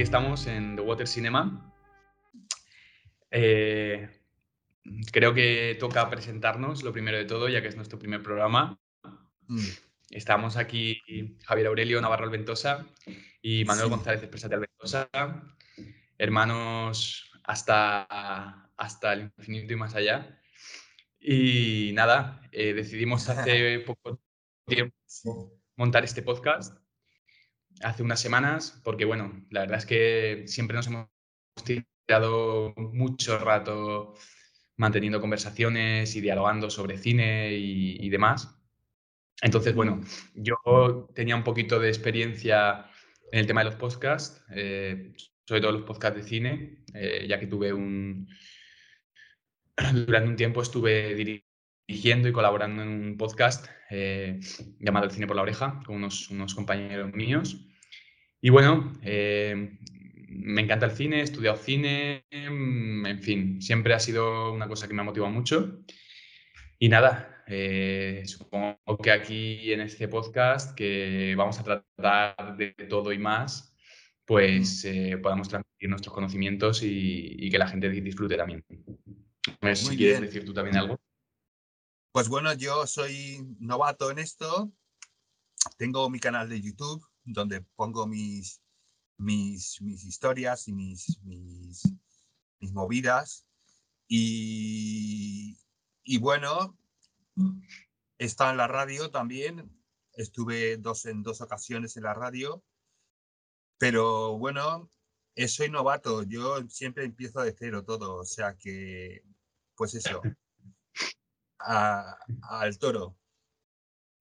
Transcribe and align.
Aquí 0.00 0.04
estamos 0.04 0.46
en 0.46 0.76
The 0.76 0.80
Water 0.80 1.06
Cinema. 1.06 1.74
Eh, 3.30 4.08
creo 5.12 5.34
que 5.34 5.76
toca 5.78 6.08
presentarnos 6.08 6.82
lo 6.82 6.90
primero 6.90 7.18
de 7.18 7.26
todo, 7.26 7.50
ya 7.50 7.60
que 7.60 7.68
es 7.68 7.76
nuestro 7.76 7.98
primer 7.98 8.22
programa. 8.22 8.80
Mm. 9.46 9.60
Estamos 10.08 10.56
aquí 10.56 11.02
Javier 11.44 11.66
Aurelio 11.66 12.00
Navarro 12.00 12.24
Alventosa 12.24 12.86
y 13.42 13.66
Manuel 13.66 13.88
Sí. 13.88 13.90
González 13.90 14.22
Expresate 14.22 14.54
Alventosa, 14.54 15.10
hermanos 16.16 17.30
hasta, 17.44 18.70
hasta 18.78 19.12
el 19.12 19.30
infinito 19.36 19.74
y 19.74 19.76
más 19.76 19.94
allá. 19.94 20.40
Y 21.18 21.90
nada, 21.92 22.40
eh, 22.52 22.72
decidimos 22.72 23.28
hace 23.28 23.80
poco 23.86 24.18
tiempo 24.66 24.96
montar 25.76 26.04
este 26.04 26.22
podcast 26.22 26.79
hace 27.80 28.02
unas 28.02 28.20
semanas, 28.20 28.80
porque 28.84 29.04
bueno, 29.04 29.44
la 29.50 29.60
verdad 29.60 29.78
es 29.78 29.86
que 29.86 30.44
siempre 30.46 30.76
nos 30.76 30.86
hemos 30.86 31.08
tirado 31.64 32.74
mucho 32.76 33.38
rato 33.38 34.14
manteniendo 34.76 35.20
conversaciones 35.20 36.16
y 36.16 36.20
dialogando 36.20 36.70
sobre 36.70 36.96
cine 36.96 37.52
y, 37.52 38.08
demás. 38.08 38.56
Entonces, 39.42 39.74
bueno, 39.74 40.00
yo 40.34 41.08
tenía 41.14 41.36
un 41.36 41.44
poquito 41.44 41.78
de 41.78 41.88
experiencia 41.88 42.86
en 43.30 43.40
el 43.40 43.46
tema 43.46 43.60
de 43.60 43.66
los 43.66 43.76
podcasts, 43.76 44.42
eh, 44.50 45.12
sobre 45.46 45.60
todo 45.60 45.72
los 45.72 45.82
podcasts 45.82 46.16
de 46.16 46.28
cine, 46.28 46.84
eh, 46.94 47.26
ya 47.28 47.38
que 47.38 47.46
tuve 47.46 47.72
un... 47.72 48.26
Durante 50.06 50.30
un 50.30 50.36
tiempo 50.36 50.62
estuve 50.62 51.14
dirigiendo 51.14 52.28
y 52.28 52.32
colaborando 52.32 52.82
en 52.82 52.88
un 52.88 53.16
podcast 53.18 53.66
eh, 53.90 54.40
llamado 54.78 55.06
El 55.06 55.10
Cine 55.10 55.26
por 55.26 55.36
la 55.36 55.42
Oreja, 55.42 55.82
con 55.84 55.96
unos, 55.96 56.30
unos 56.30 56.54
compañeros 56.54 57.12
míos. 57.12 57.69
Y 58.42 58.48
bueno, 58.48 58.92
eh, 59.02 59.78
me 60.28 60.62
encanta 60.62 60.86
el 60.86 60.92
cine, 60.92 61.20
he 61.20 61.22
estudiado 61.22 61.58
cine, 61.58 62.24
mm, 62.30 63.04
en 63.04 63.22
fin, 63.22 63.60
siempre 63.60 63.92
ha 63.92 64.00
sido 64.00 64.52
una 64.52 64.66
cosa 64.66 64.88
que 64.88 64.94
me 64.94 65.02
ha 65.02 65.04
motivado 65.04 65.30
mucho. 65.30 65.82
Y 66.78 66.88
nada, 66.88 67.44
eh, 67.46 68.22
supongo 68.24 68.78
que 69.02 69.10
aquí 69.10 69.72
en 69.72 69.82
este 69.82 70.08
podcast 70.08 70.74
que 70.74 71.34
vamos 71.36 71.58
a 71.58 71.64
tratar 71.64 72.56
de 72.56 72.72
todo 72.88 73.12
y 73.12 73.18
más, 73.18 73.76
pues 74.24 74.86
eh, 74.86 75.18
podamos 75.22 75.48
transmitir 75.48 75.90
nuestros 75.90 76.14
conocimientos 76.14 76.82
y, 76.82 77.36
y 77.38 77.50
que 77.50 77.58
la 77.58 77.68
gente 77.68 77.90
disfrute 77.90 78.38
también. 78.38 78.64
A 79.60 79.66
ver 79.66 79.76
si 79.76 79.96
quieres 79.98 80.22
decir 80.22 80.46
tú 80.46 80.54
también 80.54 80.78
algo. 80.78 80.98
Pues 82.12 82.28
bueno, 82.28 82.54
yo 82.54 82.86
soy 82.86 83.46
novato 83.58 84.10
en 84.10 84.18
esto. 84.18 84.72
Tengo 85.76 86.08
mi 86.08 86.18
canal 86.18 86.48
de 86.48 86.62
YouTube 86.62 87.09
donde 87.32 87.62
pongo 87.76 88.06
mis, 88.06 88.60
mis, 89.16 89.80
mis 89.80 90.04
historias 90.04 90.68
y 90.68 90.72
mis, 90.72 91.18
mis, 91.22 91.82
mis 92.58 92.72
movidas. 92.72 93.46
Y, 94.08 95.58
y 96.02 96.18
bueno, 96.18 96.76
estado 98.18 98.50
en 98.50 98.56
la 98.56 98.66
radio 98.66 99.10
también. 99.10 99.70
Estuve 100.14 100.76
dos, 100.76 101.06
en 101.06 101.22
dos 101.22 101.40
ocasiones 101.40 101.96
en 101.96 102.04
la 102.04 102.14
radio. 102.14 102.62
Pero 103.78 104.36
bueno, 104.38 104.90
eh, 105.34 105.48
soy 105.48 105.70
novato. 105.70 106.22
Yo 106.24 106.68
siempre 106.68 107.04
empiezo 107.04 107.40
de 107.40 107.54
cero 107.56 107.84
todo. 107.84 108.16
O 108.16 108.24
sea 108.24 108.56
que, 108.56 109.22
pues 109.76 109.94
eso. 109.94 110.20
al 111.58 112.78
toro. 112.78 113.16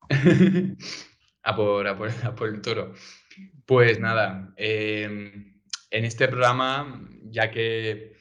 a, 1.44 1.56
por, 1.56 1.88
a, 1.88 1.98
por, 1.98 2.10
a 2.24 2.36
por 2.36 2.50
el 2.50 2.62
toro. 2.62 2.94
Pues 3.66 4.00
nada, 4.00 4.54
eh, 4.58 5.04
en 5.92 6.06
este 6.06 6.28
programa, 6.28 7.10
ya 7.24 7.52
que 7.52 8.14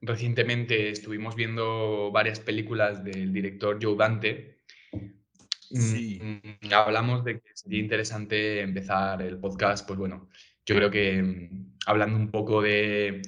recientemente 0.00 0.90
estuvimos 0.90 1.34
viendo 1.34 2.10
varias 2.12 2.40
películas 2.40 3.02
del 3.02 3.32
director 3.32 3.78
Joe 3.80 3.96
Dante, 3.96 4.58
mm, 5.70 5.80
Sí. 5.80 6.20
mm, 6.22 6.72
hablamos 6.72 7.24
de 7.24 7.40
que 7.40 7.50
sería 7.54 7.80
interesante 7.80 8.60
empezar 8.60 9.22
el 9.22 9.38
podcast, 9.38 9.86
pues 9.86 9.98
bueno, 9.98 10.28
yo 10.64 10.76
creo 10.76 10.90
que 10.90 11.22
mm, 11.22 11.76
hablando 11.86 12.16
un 12.16 12.30
poco 12.30 12.62
de 12.62 13.22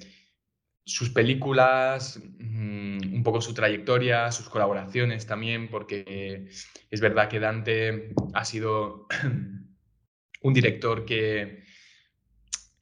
sus 0.88 1.10
películas, 1.10 2.19
mm, 2.38 3.15
un 3.15 3.22
poco 3.22 3.43
su 3.43 3.53
trayectoria, 3.53 4.32
sus 4.32 4.49
colaboraciones 4.49 5.26
también, 5.26 5.69
porque 5.69 6.49
es 6.91 7.00
verdad 7.00 7.28
que 7.28 7.41
Dante 7.41 8.15
ha 8.32 8.44
sido 8.47 9.06
un 10.43 10.54
director 10.54 11.04
que 11.04 11.62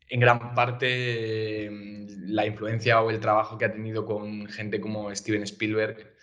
en 0.08 0.20
gran 0.20 0.54
parte 0.54 1.68
mm, 1.70 2.06
la 2.32 2.46
influencia 2.46 3.00
o 3.02 3.10
el 3.10 3.18
trabajo 3.18 3.58
que 3.58 3.64
ha 3.64 3.72
tenido 3.72 4.06
con 4.06 4.46
gente 4.46 4.80
como 4.80 5.12
Steven 5.14 5.42
Spielberg, 5.42 6.14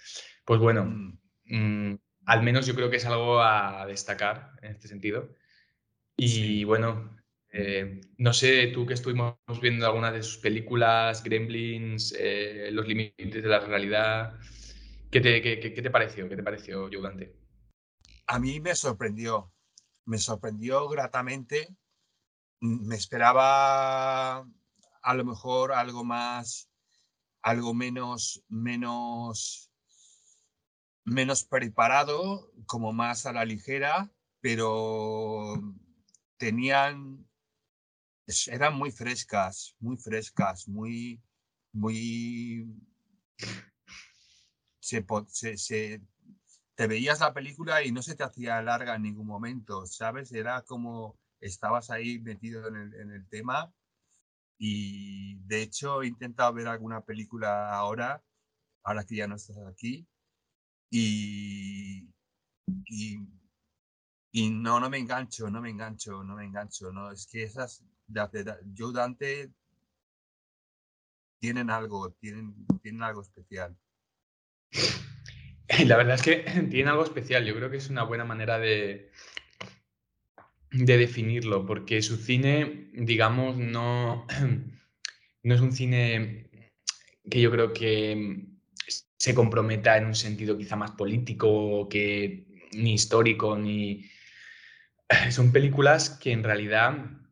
pues 0.46 0.60
bueno, 0.62 0.86
Mm, 0.86 1.18
mm, 1.46 2.00
al 2.26 2.44
menos 2.44 2.66
yo 2.66 2.76
creo 2.76 2.90
que 2.90 2.98
es 2.98 3.06
algo 3.06 3.42
a 3.42 3.86
destacar 3.88 4.52
en 4.62 4.72
este 4.72 4.88
sentido. 4.88 5.36
Y 6.16 6.30
Sí. 6.30 6.64
bueno, 6.64 7.18
eh, 7.54 8.02
no 8.20 8.34
sé, 8.34 8.68
tú 8.74 8.86
que 8.88 8.96
estuvimos 8.96 9.36
viendo 9.62 9.86
algunas 9.88 10.14
de 10.14 10.24
sus 10.24 10.40
películas, 10.40 11.24
Gremlins, 11.24 12.16
eh, 12.20 12.70
Los 12.74 12.88
límites 12.88 13.44
de 13.44 13.50
la 13.50 13.60
realidad, 13.62 14.34
¿qué 15.12 15.22
te, 15.22 15.42
qué, 15.42 15.60
qué- 15.60 15.72
te 15.84 15.92
pareció? 15.92 16.30
¿Qué 16.30 16.36
te 16.36 16.44
pareció? 16.44 16.90
A 18.28 18.40
mí 18.40 18.60
me 18.60 18.76
sorprendió, 18.76 19.52
me 20.06 20.18
sorprendió 20.18 20.88
gratamente. 20.90 21.76
Mm, 22.62 22.88
Me 22.88 22.96
esperaba 22.98 24.40
a 25.04 25.14
lo 25.16 25.26
mejor 25.26 25.74
algo 25.74 26.04
más, 26.06 26.70
algo 27.44 27.74
menos, 27.76 28.44
menos, 28.50 29.72
menos 31.06 31.44
preparado, 31.46 32.52
como 32.66 32.94
más 32.94 33.26
a 33.26 33.34
la 33.34 33.46
ligera, 33.46 34.12
pero 34.42 35.54
tenían, 36.38 37.28
eran 38.48 38.76
muy 38.76 38.92
frescas, 38.92 39.76
muy 39.80 39.98
frescas, 39.98 40.68
muy, 40.68 41.22
muy, 41.74 42.68
se, 44.80 45.06
te 46.76 46.88
veías 46.88 47.20
la 47.20 47.34
película 47.34 47.84
y 47.84 47.92
no 47.92 48.02
se 48.02 48.16
te 48.16 48.24
hacía 48.24 48.62
larga 48.62 48.96
en 48.96 49.04
ningún 49.04 49.28
momento, 49.28 49.86
¿sabes? 49.86 50.32
Era 50.32 50.62
como 50.64 51.18
estabas 51.40 51.90
ahí 51.90 52.20
metido 52.20 52.68
en 52.68 52.76
el, 52.76 52.94
en 52.96 53.12
el 53.12 53.28
tema 53.28 53.74
y 54.58 55.36
de 55.46 55.62
hecho 55.64 56.02
he 56.02 56.08
intentado 56.08 56.54
ver 56.54 56.68
alguna 56.68 57.02
película 57.02 57.74
ahora, 57.74 58.24
ahora 58.84 59.04
que 59.06 59.18
ya 59.18 59.28
no 59.28 59.36
estás 59.36 59.58
aquí, 59.68 60.08
y, 60.90 62.08
y, 62.86 63.18
y 64.32 64.50
no, 64.50 64.80
no 64.80 64.90
me 64.90 64.98
engancho, 65.00 65.50
no 65.50 65.62
me 65.62 65.70
engancho, 65.70 66.24
no 66.24 66.36
me 66.36 66.46
engancho, 66.46 66.92
no, 66.92 67.12
es 67.12 67.28
que 67.28 67.44
esas, 67.44 67.84
Joe 68.78 68.94
Dante 68.94 69.52
tienen 71.40 71.70
algo, 71.70 72.12
tienen, 72.14 72.56
tienen 72.82 73.04
algo 73.04 73.22
especial. 73.22 73.76
La 75.86 75.98
verdad 75.98 76.16
es 76.16 76.22
que 76.22 76.36
tiene 76.70 76.90
algo 76.90 77.04
especial, 77.04 77.46
yo 77.46 77.56
creo 77.56 77.70
que 77.70 77.78
es 77.78 77.90
una 77.90 78.04
buena 78.04 78.26
manera 78.26 78.60
de, 78.60 79.12
de 80.72 80.98
definirlo, 80.98 81.66
porque 81.66 82.02
su 82.02 82.18
cine, 82.18 82.90
digamos, 82.94 83.58
no, 83.58 84.26
no 85.44 85.56
es 85.56 85.62
un 85.62 85.72
cine 85.72 86.70
que 87.30 87.42
yo 87.42 87.52
creo 87.52 87.74
que 87.74 88.48
se 89.18 89.34
comprometa 89.34 89.98
en 89.98 90.08
un 90.08 90.16
sentido 90.16 90.58
quizá 90.58 90.76
más 90.76 90.92
político, 90.92 91.88
que 91.90 92.46
ni 92.74 92.94
histórico, 92.94 93.58
ni... 93.58 94.10
Son 95.32 95.52
películas 95.52 96.10
que 96.10 96.32
en 96.32 96.44
realidad 96.44 97.23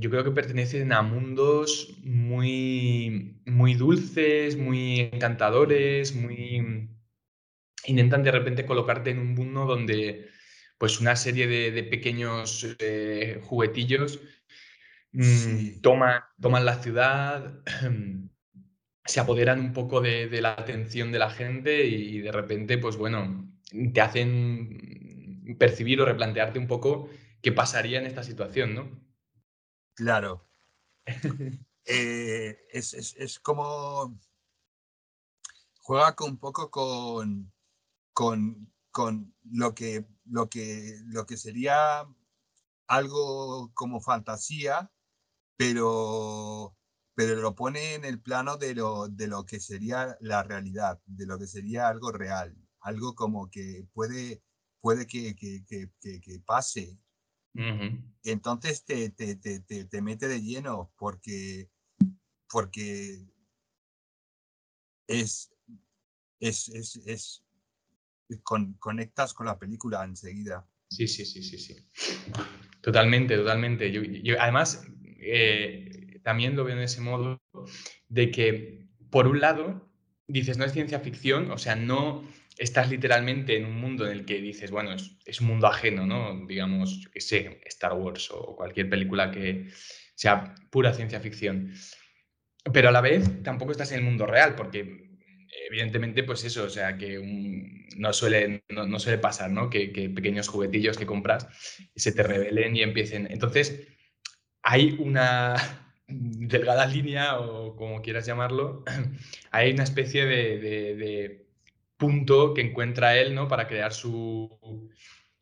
yo 0.00 0.10
creo 0.10 0.24
que 0.24 0.30
pertenecen 0.32 0.92
a 0.92 1.02
mundos 1.02 1.96
muy, 2.02 3.40
muy 3.46 3.74
dulces, 3.74 4.56
muy 4.56 5.00
encantadores, 5.12 6.14
muy... 6.14 6.88
Intentan 7.86 8.22
de 8.22 8.32
repente 8.32 8.66
colocarte 8.66 9.10
en 9.10 9.18
un 9.18 9.34
mundo 9.34 9.64
donde 9.64 10.28
pues 10.78 11.00
una 11.00 11.16
serie 11.16 11.46
de, 11.46 11.70
de 11.70 11.84
pequeños 11.84 12.76
eh, 12.78 13.40
juguetillos 13.42 14.20
mm, 15.12 15.22
Sí. 15.22 15.80
toman, 15.82 16.22
toman 16.40 16.64
la 16.64 16.82
ciudad, 16.82 17.62
se 19.04 19.20
apoderan 19.20 19.60
un 19.60 19.72
poco 19.72 20.00
de, 20.00 20.28
de 20.28 20.40
la 20.42 20.52
atención 20.52 21.12
de 21.12 21.18
la 21.18 21.30
gente 21.30 21.86
y 21.86 22.20
de 22.20 22.32
repente, 22.32 22.78
pues 22.78 22.96
bueno, 22.96 23.50
te 23.94 24.00
hacen 24.00 25.56
percibir 25.58 26.00
o 26.00 26.04
replantearte 26.06 26.58
un 26.58 26.66
poco 26.66 27.08
qué 27.42 27.52
pasaría 27.52 27.98
en 27.98 28.06
esta 28.06 28.22
situación, 28.22 28.74
¿no? 28.74 29.09
Claro. 30.00 30.48
Eh, 31.86 32.66
es, 32.70 32.94
es- 32.94 33.16
es 33.16 33.40
como 33.40 34.14
juega 35.80 36.14
con 36.14 36.30
un 36.32 36.38
poco 36.38 36.70
con, 36.70 37.52
con, 38.12 38.72
con 38.90 39.34
lo, 39.44 39.74
que, 39.74 40.06
lo, 40.24 40.48
que, 40.50 41.00
lo 41.06 41.26
que 41.26 41.36
sería 41.36 42.06
algo 42.88 43.72
como 43.74 44.00
fantasía, 44.00 44.92
pero, 45.56 46.76
pero 47.14 47.36
lo 47.42 47.54
pone 47.54 47.94
en 47.94 48.04
el 48.04 48.20
plano 48.22 48.56
de 48.58 48.74
lo, 48.76 49.08
de 49.08 49.28
lo 49.28 49.46
que 49.46 49.60
sería 49.60 50.16
la 50.20 50.42
realidad, 50.44 51.00
de 51.06 51.26
lo 51.26 51.38
que 51.38 51.46
sería 51.48 51.88
algo 51.88 52.12
real, 52.12 52.56
algo 52.80 53.14
como 53.14 53.50
que 53.50 53.86
puede, 53.94 54.42
puede 54.80 55.06
que, 55.06 55.36
que, 55.36 55.64
que, 55.66 55.90
que 56.20 56.40
pase. 56.40 56.98
Entonces 58.24 58.84
te, 58.84 59.10
te, 59.10 59.36
te, 59.36 59.60
te, 59.60 60.02
mete 60.02 60.28
de 60.28 60.40
lleno 60.40 60.92
porque, 60.96 61.68
porque 62.48 63.26
es, 65.06 65.52
es, 66.38 66.68
es, 66.68 66.96
es 67.06 67.44
con, 68.42 68.74
conectas 68.74 69.34
con 69.34 69.46
la 69.46 69.58
película 69.58 70.04
enseguida. 70.04 70.66
Sí, 70.90 71.06
sí, 71.06 71.24
sí, 71.24 71.42
sí, 71.42 71.58
sí. 71.58 71.76
Totalmente, 72.80 73.36
totalmente. 73.36 73.92
Yo, 73.92 74.34
además, 74.40 74.86
eh, 75.04 76.20
también 76.22 76.56
lo 76.56 76.64
veo 76.64 76.76
en 76.76 76.82
ese 76.82 77.00
modo 77.00 77.40
de 78.08 78.30
que, 78.30 78.88
por 79.10 79.26
un 79.26 79.40
lado, 79.40 79.90
dices, 80.26 80.58
no 80.58 80.64
es 80.64 80.72
ciencia 80.72 81.00
ficción, 81.00 81.50
o 81.50 81.58
sea, 81.58 81.76
no 81.76 82.24
estás 82.60 82.90
literalmente 82.90 83.56
en 83.56 83.64
un 83.64 83.80
mundo 83.80 84.06
en 84.06 84.12
el 84.12 84.24
que 84.26 84.38
dices, 84.40 84.70
bueno, 84.70 84.92
es, 84.92 85.40
un 85.40 85.46
mundo 85.46 85.66
ajeno, 85.66 86.06
¿no? 86.06 86.46
Digamos, 86.46 87.00
yo 87.00 87.10
qué 87.10 87.20
sé, 87.20 87.60
Star 87.64 87.94
Wars 87.94 88.30
o 88.30 88.54
cualquier 88.54 88.90
película 88.90 89.30
que 89.30 89.70
sea 90.14 90.54
pura 90.70 90.92
ciencia 90.92 91.20
ficción. 91.20 91.72
Pero 92.70 92.90
a 92.90 92.92
la 92.92 93.00
vez 93.00 93.42
tampoco 93.42 93.72
estás 93.72 93.92
en 93.92 94.00
el 94.00 94.04
mundo 94.04 94.26
real, 94.26 94.54
porque 94.56 95.10
evidentemente, 95.70 96.22
pues 96.22 96.44
eso, 96.44 96.64
o 96.64 96.68
sea, 96.68 96.98
que 96.98 97.18
no, 97.96 98.12
suele, 98.12 98.62
no, 98.68 98.98
suele 98.98 99.16
pasar, 99.16 99.50
¿no? 99.50 99.70
Que, 99.70 99.88
pequeños 100.14 100.48
juguetillos 100.48 100.98
que 100.98 101.06
compras 101.06 101.48
se 101.96 102.12
te 102.12 102.22
revelen 102.22 102.76
y 102.76 102.82
empiecen. 102.82 103.26
Entonces, 103.30 103.88
hay 104.62 104.96
una 104.98 105.56
delgada 106.08 106.84
línea, 106.84 107.40
o 107.40 107.74
como 107.74 108.02
quieras 108.02 108.26
llamarlo, 108.26 108.84
hay 109.50 109.72
una 109.72 109.84
especie 109.84 110.26
de, 110.26 111.49
punto 112.00 112.52
que 112.54 112.62
encuentra 112.62 113.16
él, 113.16 113.34
¿no? 113.34 113.46
Para 113.46 113.68
crear 113.68 113.92
su, 113.92 114.90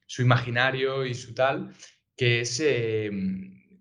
su 0.07 0.23
imaginario 0.23 1.07
y 1.07 1.15
su 1.15 1.33
tal, 1.33 1.73
que 2.17 2.43
es... 2.43 2.61
Eh, 2.61 3.11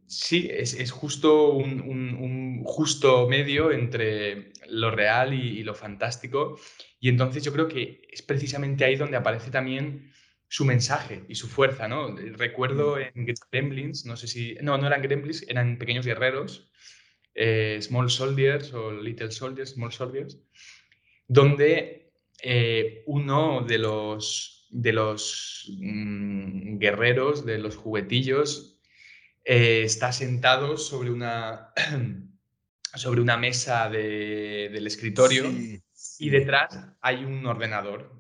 sí, 0.08 0.48
es, 0.50 0.92
justo 0.92 1.52
un, 1.52 2.64
justo 2.64 3.28
medio 3.28 3.72
entre 3.72 4.54
lo 4.70 4.92
real 4.92 5.34
y, 5.34 5.64
lo 5.64 5.74
fantástico. 5.76 6.58
Y 7.00 7.10
entonces 7.10 7.44
yo 7.44 7.52
creo 7.52 7.68
que 7.68 8.08
es 8.10 8.22
precisamente 8.22 8.86
ahí 8.86 8.96
donde 8.96 9.18
aparece 9.18 9.52
también 9.52 10.12
su 10.48 10.64
mensaje 10.64 11.24
y 11.28 11.36
su 11.36 11.48
fuerza, 11.48 11.88
¿no? 11.88 12.16
Recuerdo 12.16 12.96
mm. 12.96 13.00
en 13.16 13.36
Gremlins, 13.52 14.06
no 14.06 14.16
sé 14.16 14.28
si... 14.28 14.56
No, 14.62 14.78
no 14.78 14.88
eran 14.88 15.02
Gremlins, 15.02 15.44
eran 15.48 15.78
pequeños 15.78 16.06
guerreros, 16.06 16.72
eh, 17.36 17.80
Small 17.82 18.10
Soldiers 18.10 18.74
o 18.74 18.92
Little 18.92 19.32
Soldiers, 19.32 19.72
Small 19.72 19.92
Soldiers, 19.92 20.40
donde 21.28 22.07
eh, 22.42 23.04
uno 23.08 23.62
de 23.62 23.78
los, 23.78 24.68
de 24.70 24.94
los 24.94 25.72
mm, 25.80 26.78
guerreros, 26.78 27.46
de 27.46 27.58
los 27.58 27.76
juguetillos, 27.76 28.80
eh, 29.44 29.84
está 29.84 30.12
sentado 30.12 30.78
sobre 30.78 31.10
una, 31.10 31.74
sobre 32.96 33.22
una 33.22 33.38
mesa 33.38 33.90
del 33.90 34.86
escritorio 34.88 35.46
y 36.20 36.30
detrás 36.30 36.78
hay 37.02 37.24
un 37.24 37.46
ordenador, 37.46 38.14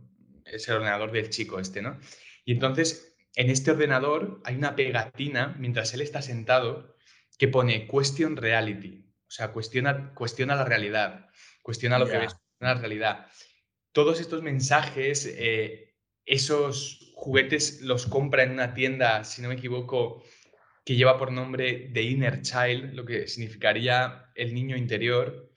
es 0.45 0.67
el 0.69 0.75
ordenador 0.75 1.11
del 1.11 1.29
chico 1.29 1.59
este, 1.59 1.81
¿no? 1.81 1.99
Y 2.45 2.53
entonces 2.53 3.15
en 3.35 3.49
este 3.49 3.71
ordenador 3.71 4.41
hay 4.45 4.55
una 4.55 4.75
pegatina 4.75 5.55
mientras 5.59 5.93
él 5.93 6.01
está 6.01 6.21
sentado 6.21 6.95
que 7.37 7.47
pone 7.47 7.87
question 7.87 8.35
reality, 8.35 9.05
o 9.27 9.31
sea, 9.31 9.51
cuestiona, 9.51 10.13
cuestiona 10.15 10.55
la 10.55 10.65
realidad, 10.65 11.29
cuestiona 11.61 11.99
lo 11.99 12.07
que 12.07 12.17
ves, 12.17 12.35
la 12.59 12.75
realidad. 12.75 13.27
Todos 13.97 14.21
estos 14.21 14.43
mensajes, 14.43 15.25
eh, 15.39 15.95
esos 16.23 17.11
juguetes 17.15 17.81
los 17.81 18.05
compra 18.05 18.43
en 18.43 18.51
una 18.51 18.75
tienda, 18.75 19.23
si 19.23 19.41
no 19.41 19.47
me 19.47 19.55
equivoco, 19.55 20.23
que 20.85 20.95
lleva 20.95 21.17
por 21.17 21.31
nombre 21.31 21.89
The 21.95 22.03
Inner 22.03 22.43
Child, 22.43 22.93
lo 22.93 23.05
que 23.05 23.27
significaría 23.27 24.29
el 24.35 24.53
niño 24.53 24.77
interior. 24.77 25.51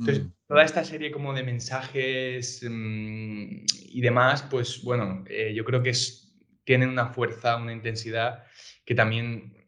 Entonces, 0.00 0.24
mm. 0.24 0.32
toda 0.48 0.64
esta 0.64 0.82
serie 0.82 1.12
como 1.12 1.32
de 1.32 1.44
mensajes 1.44 2.60
mm, 2.68 3.66
y 3.70 4.00
demás, 4.00 4.42
pues 4.50 4.82
bueno, 4.82 5.22
eh, 5.28 5.54
yo 5.54 5.64
creo 5.64 5.80
que 5.80 5.90
es, 5.90 6.36
tienen 6.64 6.88
una 6.88 7.10
fuerza, 7.10 7.56
una 7.56 7.72
intensidad 7.72 8.46
que 8.84 8.96
también, 8.96 9.64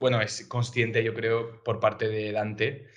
bueno, 0.00 0.20
es 0.20 0.44
consciente, 0.48 1.04
yo 1.04 1.14
creo, 1.14 1.62
por 1.62 1.78
parte 1.78 2.08
de 2.08 2.32
Dante, 2.32 2.88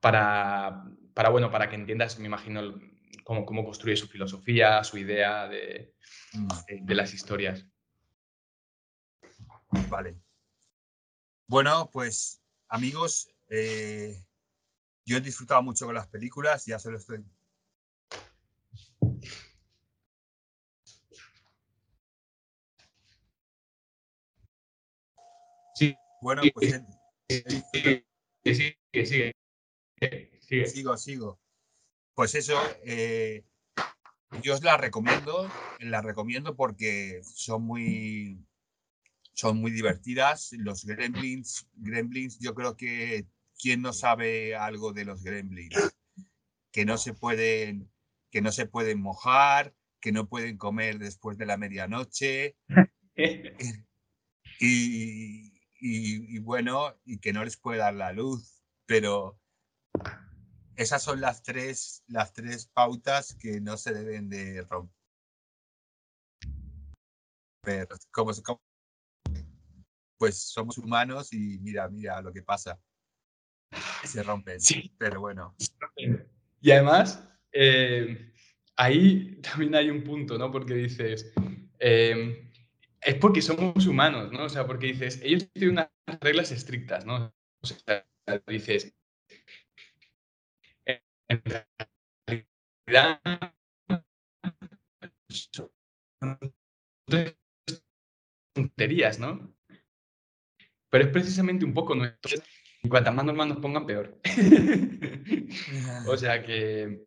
para, 0.00 0.82
para 1.12 1.28
bueno, 1.28 1.50
para 1.50 1.68
que 1.68 1.74
entiendas, 1.74 2.18
me 2.18 2.24
imagino, 2.28 2.80
cómo, 3.24 3.44
cómo 3.44 3.64
construye 3.64 3.96
su 3.96 4.08
filosofía, 4.08 4.82
su 4.84 4.98
idea 4.98 5.48
de, 5.48 5.94
mm. 6.32 6.84
de 6.84 6.94
las 6.94 7.14
historias. 7.14 7.66
Vale, 9.88 10.16
bueno, 11.52 11.90
pues 11.92 12.40
amigos, 12.68 13.28
eh, 13.50 14.24
yo 15.04 15.18
he 15.18 15.20
disfrutado 15.20 15.62
mucho 15.62 15.84
con 15.84 15.94
las 15.94 16.08
películas, 16.08 16.64
ya 16.64 16.78
se 16.78 16.90
lo 16.90 16.96
estoy. 16.96 17.22
Sí. 25.74 25.94
Bueno, 26.22 26.40
pues. 26.54 26.80
Sí, 27.28 28.04
sigue, 28.42 29.04
sigue. 29.04 29.32
Sigo, 30.66 30.96
sigo. 30.96 31.41
Pues 32.14 32.34
eso, 32.34 32.60
eh, 32.84 33.44
yo 34.42 34.54
os 34.54 34.62
la 34.62 34.76
recomiendo, 34.76 35.50
la 35.80 36.02
recomiendo 36.02 36.56
porque 36.56 37.20
son 37.22 37.64
muy, 37.64 38.44
son 39.32 39.58
muy 39.58 39.70
divertidas. 39.70 40.52
Los 40.52 40.84
gremlins, 40.84 41.68
gremlins, 41.74 42.38
yo 42.38 42.54
creo 42.54 42.76
que 42.76 43.26
quién 43.58 43.82
no 43.82 43.92
sabe 43.92 44.56
algo 44.56 44.92
de 44.92 45.04
los 45.04 45.22
gremlins, 45.22 45.96
que 46.70 46.84
no 46.84 46.98
se 46.98 47.14
pueden, 47.14 47.90
que 48.30 48.42
no 48.42 48.52
se 48.52 48.66
pueden 48.66 49.00
mojar, 49.00 49.74
que 50.00 50.12
no 50.12 50.28
pueden 50.28 50.58
comer 50.58 50.98
después 50.98 51.38
de 51.38 51.46
la 51.46 51.56
medianoche. 51.56 52.56
y, 54.60 55.52
y, 55.80 56.38
bueno, 56.40 56.94
y 57.04 57.18
que 57.18 57.32
no 57.32 57.44
les 57.44 57.56
puede 57.56 57.78
dar 57.78 57.94
la 57.94 58.12
luz, 58.12 58.62
pero 58.86 59.38
esas 60.76 61.02
son 61.02 61.20
las 61.20 61.42
tres, 61.42 62.02
las 62.06 62.32
tres 62.32 62.66
pautas 62.66 63.34
que 63.34 63.60
no 63.60 63.76
se 63.76 63.92
deben 63.92 64.28
de 64.28 64.62
romper. 64.62 64.90
Como, 68.10 68.32
como 68.42 68.60
pues 70.18 70.38
somos 70.38 70.78
humanos 70.78 71.32
y 71.32 71.58
mira, 71.58 71.88
mira 71.88 72.22
lo 72.22 72.32
que 72.32 72.42
pasa. 72.42 72.80
Se 74.04 74.22
rompen. 74.22 74.60
Sí. 74.60 74.94
Pero 74.98 75.20
bueno. 75.20 75.56
Y 76.60 76.70
además, 76.70 77.28
eh, 77.52 78.32
ahí 78.76 79.40
también 79.42 79.74
hay 79.74 79.90
un 79.90 80.04
punto, 80.04 80.38
¿no? 80.38 80.50
Porque 80.50 80.74
dices, 80.74 81.32
em, 81.78 82.50
es 83.00 83.14
porque 83.16 83.42
somos 83.42 83.86
humanos, 83.86 84.30
¿no? 84.32 84.44
O 84.44 84.48
sea, 84.48 84.66
porque 84.66 84.88
dices, 84.88 85.20
ellos 85.22 85.50
tienen 85.52 85.72
unas 85.72 85.90
reglas 86.20 86.52
estrictas, 86.52 87.04
¿no? 87.04 87.34
O 87.60 87.66
sea, 87.66 88.06
dices, 88.46 88.94
en 91.32 91.42
realidad, 92.86 93.20
tonterías, 98.54 99.18
¿no? 99.18 99.54
Pero 100.90 101.04
es 101.04 101.10
precisamente 101.10 101.64
un 101.64 101.72
poco 101.72 101.94
nuestro. 101.94 102.42
Y 102.82 102.88
cuantas 102.88 103.14
más 103.14 103.24
normas 103.24 103.48
nos 103.48 103.58
pongan, 103.58 103.86
peor. 103.86 104.20
o 106.06 106.16
sea 106.16 106.42
que 106.44 107.06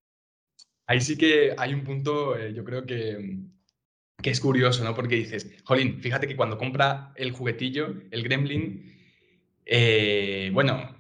ahí 0.88 1.02
sí 1.02 1.18
que 1.18 1.54
hay 1.58 1.74
un 1.74 1.84
punto, 1.84 2.38
eh, 2.38 2.54
yo 2.54 2.64
creo 2.64 2.86
que, 2.86 3.40
que 4.22 4.30
es 4.32 4.40
curioso, 4.40 4.84
¿no? 4.84 4.96
Porque 4.96 5.16
dices, 5.16 5.52
Jolín, 5.66 6.00
fíjate 6.02 6.28
que 6.28 6.36
cuando 6.36 6.58
compra 6.58 7.14
el 7.16 7.32
juguetillo, 7.32 7.94
el 8.10 8.24
gremlin, 8.24 8.92
eh, 9.66 10.50
bueno, 10.54 10.96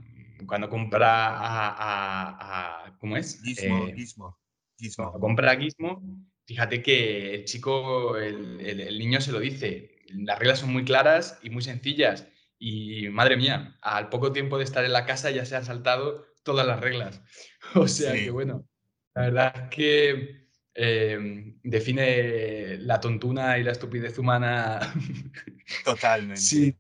cuando 0.46 0.70
compra 0.70 1.38
a, 1.38 2.85
¿cómo 3.06 3.18
es? 3.18 3.40
Gizmo, 3.44 3.88
eh, 3.88 3.94
Gizmo, 3.96 4.40
Gizmo. 4.80 5.12
Compra 5.20 5.56
Gizmo, 5.56 6.02
fíjate 6.48 6.82
que 6.82 7.36
el 7.36 7.46
chico, 7.46 8.18
el, 8.18 8.60
el, 8.60 8.98
niño 8.98 9.22
se 9.22 9.32
lo 9.32 9.40
dice, 9.40 10.00
las 10.10 10.40
reglas 10.40 10.62
son 10.62 10.74
muy 10.74 10.84
claras 10.84 11.38
y 11.44 11.52
muy 11.52 11.62
sencillas. 11.62 12.28
Y 12.58 13.10
madre 13.10 13.38
mía, 13.38 13.78
al 13.82 14.10
poco 14.10 14.32
tiempo 14.32 14.58
de 14.58 14.64
estar 14.64 14.84
en 14.84 14.94
la 14.94 15.06
casa 15.06 15.30
ya 15.30 15.46
se 15.46 15.56
han 15.56 15.66
saltado 15.66 16.26
todas 16.42 16.66
las 16.66 16.80
reglas. 16.80 17.22
O 17.76 17.88
sea 17.88 18.14
que 18.14 18.32
bueno, 18.32 18.68
la 19.14 19.22
verdad 19.24 19.54
es 19.56 19.70
que 19.70 20.48
em, 20.74 21.60
define 21.64 22.78
la 22.78 23.00
tontuna 23.00 23.60
y 23.60 23.64
la 23.64 23.72
estupidez 23.72 24.18
humana. 24.18 24.80
Totalmente. 25.84 26.42
Sí, 26.42 26.76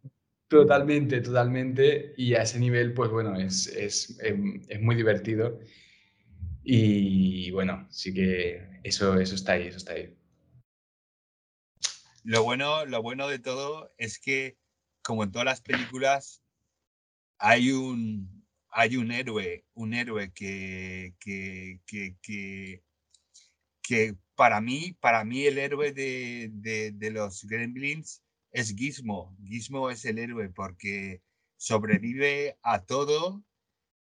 Totalmente, 0.47 1.21
totalmente. 1.21 2.13
Y 2.17 2.35
a 2.35 2.43
ese 2.43 2.59
nivel, 2.59 2.93
pues 2.93 3.09
bueno, 3.09 3.35
es, 3.35 3.67
es, 3.67 4.17
em, 4.21 4.61
es, 4.67 4.79
muy 4.79 4.95
divertido. 4.95 5.59
Y 6.67 7.51
bueno, 7.51 7.87
sí 7.91 8.11
que 8.11 8.79
eso, 8.83 9.19
eso 9.19 9.35
está 9.35 9.53
ahí, 9.53 9.67
eso 9.67 9.77
está 9.77 9.93
ahí. 9.93 10.17
Lo 12.23 12.41
bueno, 12.43 12.85
lo 12.87 13.03
bueno 13.03 13.27
de 13.27 13.37
todo 13.37 13.93
es 13.99 14.17
que, 14.17 14.57
como 15.03 15.23
en 15.23 15.31
todas 15.31 15.45
las 15.45 15.61
películas, 15.61 16.41
hay 17.37 17.71
un, 17.71 18.47
hay 18.69 18.97
un 18.97 19.11
héroe, 19.11 19.63
un 19.75 19.93
héroe 19.93 20.33
que, 20.33 21.13
que, 21.19 21.81
que, 21.85 22.81
que, 23.83 24.15
para 24.33 24.59
mí, 24.59 24.97
para 24.99 25.23
mí 25.23 25.45
el 25.45 25.59
héroe 25.59 25.93
de, 25.93 26.49
de, 26.51 26.91
de 26.93 27.11
los 27.11 27.45
Gremlins 27.45 28.23
es 28.51 28.75
Gizmo. 28.75 29.37
Gizmo 29.45 29.91
es 29.91 30.03
el 30.05 30.17
héroe 30.17 30.49
porque 30.49 31.21
sobrevive 31.57 32.57
a 32.63 32.83
todo, 32.83 33.43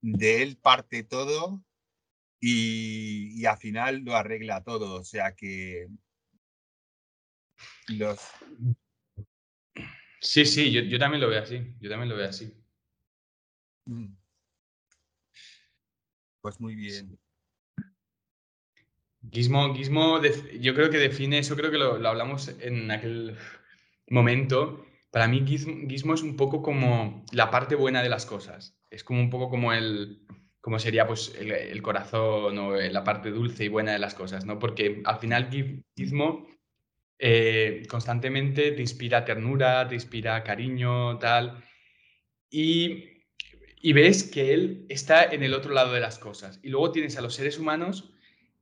de 0.01 0.43
él 0.43 0.57
parte 0.57 1.03
todo 1.03 1.63
y, 2.41 3.39
y 3.39 3.45
al 3.45 3.57
final 3.57 4.03
lo 4.03 4.15
arregla 4.15 4.63
todo. 4.63 4.99
O 4.99 5.03
sea 5.03 5.35
que 5.35 5.87
los... 7.87 8.19
Sí, 10.19 10.45
sí, 10.45 10.71
yo, 10.71 10.81
yo, 10.81 10.99
también 10.99 11.21
lo 11.21 11.29
veo 11.29 11.41
así. 11.41 11.75
Yo 11.79 11.89
también 11.89 12.09
lo 12.09 12.17
veo 12.17 12.29
así. 12.29 12.53
Mm. 13.85 14.13
Pues 16.41 16.59
muy 16.59 16.75
bien. 16.75 17.17
Gizmo, 19.31 19.73
Gizmo, 19.75 20.19
yo 20.59 20.73
creo 20.73 20.89
que 20.89 20.97
define 20.97 21.37
eso, 21.37 21.55
creo 21.55 21.69
que 21.69 21.77
lo, 21.77 21.99
lo 21.99 22.09
hablamos 22.09 22.47
en 22.59 22.89
aquel 22.89 23.37
momento, 24.07 24.83
para 25.11 25.27
mí 25.27 25.45
Gizmo, 25.45 26.13
es 26.13 26.23
un 26.23 26.35
poco 26.35 26.63
como 26.63 27.23
la 27.31 27.51
parte 27.51 27.75
buena 27.75 28.01
de 28.01 28.09
las 28.09 28.25
cosas. 28.25 28.75
Es 28.89 29.03
como 29.03 29.19
un 29.19 29.29
poco 29.29 29.49
como 29.49 29.73
el, 29.73 30.25
como 30.61 30.77
sería 30.77 31.07
pues 31.07 31.33
el, 31.39 31.81
corazón 31.81 32.57
o 32.59 32.75
la 32.75 33.03
parte 33.03 33.31
dulce 33.31 33.65
y 33.65 33.67
buena 33.67 33.93
de 33.93 33.99
las 33.99 34.13
cosas, 34.13 34.45
¿no? 34.45 34.59
Porque 34.59 35.01
al 35.05 35.17
final 35.17 35.49
Gizmo 35.95 36.47
eh, 37.17 37.83
constantemente 37.89 38.71
te 38.71 38.81
inspira 38.81 39.25
ternura, 39.25 39.87
te 39.87 39.95
inspira 39.95 40.43
cariño, 40.43 41.17
tal. 41.17 41.63
Y, 42.51 43.05
y 43.81 43.93
ves 43.93 44.23
que 44.23 44.53
él 44.53 44.85
está 44.87 45.23
en 45.23 45.41
el 45.41 45.55
otro 45.55 45.73
lado 45.73 45.93
de 45.93 45.99
las 45.99 46.19
cosas. 46.19 46.59
Y 46.61 46.69
luego 46.69 46.91
tienes 46.91 47.17
a 47.17 47.21
los 47.21 47.33
seres 47.33 47.57
humanos 47.57 48.13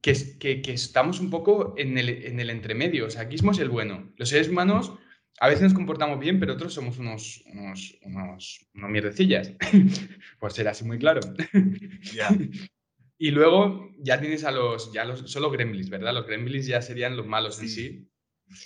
que, 0.02 0.14
que, 0.40 0.62
que 0.62 0.74
estamos 0.74 1.20
un 1.20 1.30
poco 1.30 1.74
en 1.78 1.98
el, 1.98 2.10
en 2.10 2.40
el 2.40 2.50
entremedio. 2.50 3.08
O 3.08 3.10
sea, 3.10 3.28
Gizmo 3.28 3.52
es 3.52 3.60
el 3.60 3.70
bueno. 3.70 4.14
Los 4.16 4.30
seres 4.30 4.48
humanos 4.48 4.94
a 5.40 5.48
veces 5.48 5.64
nos 5.64 5.74
comportamos 5.74 6.20
bien, 6.20 6.40
pero 6.40 6.54
otros 6.54 6.74
somos 6.74 6.98
unos, 6.98 7.44
unos, 7.48 7.98
unos, 8.04 8.68
mierdecillas, 8.74 9.54
por 10.40 10.52
ser 10.52 10.68
así 10.68 10.84
muy 10.84 11.00
claro. 11.00 11.22
Y 13.22 13.32
luego 13.32 13.94
ya 13.98 14.18
tienes 14.18 14.46
a 14.46 14.52
los, 14.52 14.94
ya 14.94 15.04
los, 15.04 15.30
solo 15.30 15.52
gremlins, 15.52 15.90
¿verdad? 15.90 16.14
Los 16.14 16.26
gremlins 16.26 16.68
ya 16.68 16.82
serían 16.82 17.18
los 17.18 17.28
malos 17.28 17.60
en 17.60 17.68
sí. 17.68 18.10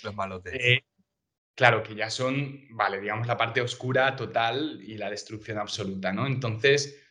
Los 0.04 0.14
malotes. 0.14 0.54
Eh, 0.54 0.84
claro, 1.56 1.82
que 1.82 1.96
ya 1.96 2.08
son, 2.08 2.60
vale, 2.70 3.00
digamos, 3.00 3.26
la 3.26 3.36
parte 3.36 3.60
oscura 3.60 4.14
total 4.14 4.80
y 4.80 4.96
la 4.96 5.10
destrucción 5.10 5.58
absoluta, 5.58 6.12
¿no? 6.12 6.28
Entonces, 6.28 7.02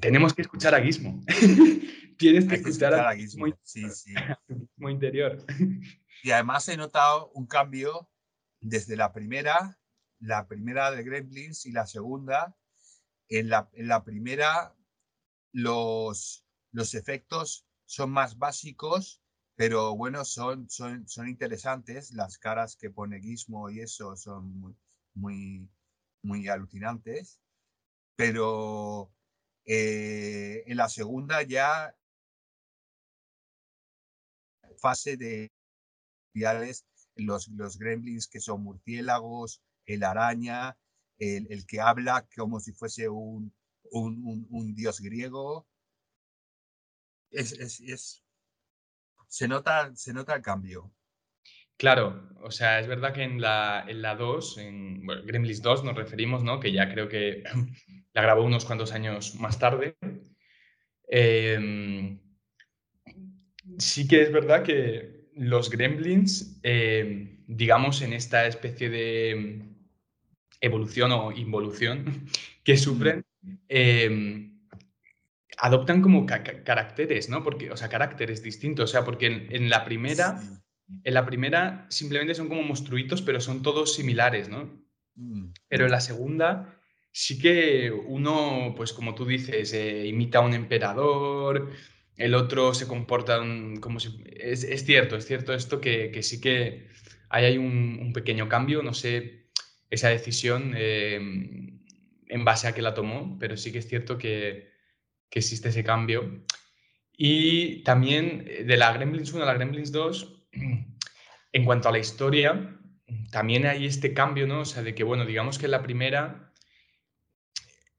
tenemos 0.00 0.32
que 0.32 0.40
escuchar 0.40 0.74
a 0.74 0.80
Gizmo. 0.80 1.22
Tienes 2.16 2.46
que, 2.46 2.54
escuchar, 2.54 2.94
a 2.94 3.14
Gizmo. 3.14 3.46
Sí, 3.62 3.90
sí. 3.90 4.14
Gizmo 4.48 4.88
interior. 4.88 5.44
Y 6.22 6.30
además 6.30 6.66
he 6.70 6.78
notado 6.78 7.32
un 7.34 7.46
cambio 7.46 8.08
desde 8.62 8.96
la 8.96 9.12
primera, 9.12 9.78
la 10.20 10.46
primera 10.46 10.90
de 10.90 11.02
Gremlins 11.02 11.66
y 11.66 11.72
la 11.72 11.86
segunda. 11.86 12.56
En 13.28 13.48
la, 13.48 13.68
en 13.72 13.88
la 13.88 14.04
primera, 14.04 14.74
los, 15.52 16.46
los 16.70 16.94
efectos 16.94 17.66
son 17.84 18.10
más 18.10 18.38
básicos, 18.38 19.20
pero 19.56 19.96
bueno, 19.96 20.24
son, 20.24 20.70
son, 20.70 21.08
son 21.08 21.28
interesantes. 21.28 22.12
Las 22.12 22.38
caras 22.38 22.76
que 22.76 22.90
pone 22.90 23.20
Gizmo 23.20 23.68
y 23.68 23.80
eso 23.80 24.16
son 24.16 24.76
muy, 25.14 25.68
muy, 26.22 26.48
alucinantes. 26.48 27.40
Pero 28.14 29.12
eh, 29.64 30.62
en 30.66 30.76
la 30.76 30.88
segunda 30.88 31.42
ya 31.42 31.96
fase 34.78 35.16
de 35.16 35.50
los, 37.16 37.48
los 37.48 37.78
gremlins 37.78 38.28
que 38.28 38.40
son 38.40 38.62
murciélagos, 38.62 39.62
el 39.86 40.04
araña, 40.04 40.76
el, 41.18 41.46
el 41.50 41.66
que 41.66 41.80
habla 41.80 42.26
como 42.36 42.60
si 42.60 42.72
fuese 42.72 43.08
un, 43.08 43.52
un, 43.90 44.46
un, 44.50 44.74
dios 44.74 45.00
griego. 45.00 45.66
Es, 47.30 47.52
es, 47.52 47.80
es, 47.80 48.24
se, 49.28 49.48
nota, 49.48 49.94
se 49.94 50.12
nota 50.12 50.34
el 50.34 50.42
cambio. 50.42 50.92
Claro, 51.76 52.28
o 52.42 52.50
sea, 52.50 52.78
es 52.78 52.86
verdad 52.86 53.12
que 53.12 53.22
en 53.22 53.40
la, 53.40 53.84
en 53.88 54.02
la 54.02 54.14
2, 54.14 54.58
en 54.58 55.06
Gremlins 55.24 55.62
2 55.62 55.84
nos 55.84 55.96
referimos, 55.96 56.44
¿no? 56.44 56.60
Que 56.60 56.72
ya 56.72 56.92
creo 56.92 57.08
que 57.08 57.42
la 58.12 58.22
grabó 58.22 58.44
unos 58.44 58.64
cuantos 58.64 58.92
años 58.92 59.34
más 59.36 59.58
tarde. 59.58 59.96
Eh, 61.08 62.18
sí 63.78 64.06
que 64.06 64.22
es 64.22 64.32
verdad 64.32 64.62
que 64.62 65.11
los 65.34 65.70
gremlins, 65.70 66.58
eh, 66.62 67.38
digamos, 67.46 68.02
en 68.02 68.12
esta 68.12 68.46
especie 68.46 68.90
de 68.90 69.62
evolución 70.60 71.12
o 71.12 71.32
involución 71.32 72.26
que 72.64 72.76
sufren, 72.76 73.24
eh, 73.68 74.50
adoptan 75.58 76.02
como 76.02 76.26
caracteres, 76.26 77.28
¿no? 77.28 77.42
Porque, 77.42 77.70
o 77.70 77.76
sea, 77.76 77.88
caracteres 77.88 78.42
distintos. 78.42 78.90
O 78.90 78.92
sea, 78.92 79.04
porque 79.04 79.48
en, 79.50 79.70
la 79.70 79.84
primera, 79.84 80.40
en 81.04 81.14
la 81.14 81.24
primera 81.24 81.86
simplemente 81.88 82.34
son 82.34 82.48
como 82.48 82.62
monstruitos, 82.62 83.22
pero 83.22 83.40
son 83.40 83.62
todos 83.62 83.94
similares, 83.94 84.48
¿no? 84.48 84.82
Mm. 85.14 85.52
Pero 85.68 85.84
en 85.84 85.90
la 85.90 86.00
segunda 86.00 86.78
sí 87.12 87.38
que 87.38 87.92
uno, 87.92 88.74
pues 88.76 88.92
como 88.92 89.14
tú 89.14 89.26
dices, 89.26 89.72
eh, 89.72 90.06
imita 90.06 90.38
a 90.38 90.42
un 90.42 90.54
emperador, 90.54 91.70
el 92.22 92.36
otro 92.36 92.72
se 92.72 92.86
comporta 92.86 93.40
como 93.80 93.98
si... 93.98 94.22
Es, 94.26 94.62
es 94.62 94.84
cierto, 94.84 95.16
es 95.16 95.26
cierto 95.26 95.52
esto 95.52 95.80
que, 95.80 96.12
que 96.12 96.22
sí 96.22 96.40
que 96.40 96.86
ahí 97.28 97.46
hay 97.46 97.58
un, 97.58 98.12
pequeño 98.14 98.48
cambio, 98.48 98.80
no 98.82 98.94
sé 98.94 99.48
esa 99.90 100.08
decisión 100.08 100.72
eh, 100.76 101.16
en 101.16 102.44
base 102.44 102.68
a 102.68 102.74
qué 102.74 102.80
la 102.80 102.94
tomó, 102.94 103.36
pero 103.40 103.56
sí 103.56 103.72
que 103.72 103.78
es 103.78 103.88
cierto 103.88 104.18
que, 104.18 104.70
que 105.28 105.40
existe 105.40 105.70
ese 105.70 105.82
cambio. 105.82 106.44
Y 107.16 107.82
también 107.82 108.44
eh, 108.46 108.62
de 108.62 108.76
la 108.76 108.92
Gremlins 108.92 109.32
1 109.32 109.42
a 109.42 109.46
la 109.46 109.54
Gremlins 109.54 109.90
2, 109.90 110.46
en 111.52 111.64
cuanto 111.64 111.88
a 111.88 111.92
la 111.92 111.98
historia, 111.98 112.78
también 113.32 113.66
hay 113.66 113.84
este 113.84 114.14
cambio, 114.14 114.46
¿no? 114.46 114.60
O 114.60 114.64
sea, 114.64 114.84
de 114.84 114.94
que, 114.94 115.02
bueno, 115.02 115.26
digamos 115.26 115.58
que 115.58 115.64
en 115.64 115.72
la 115.72 115.82
primera 115.82 116.52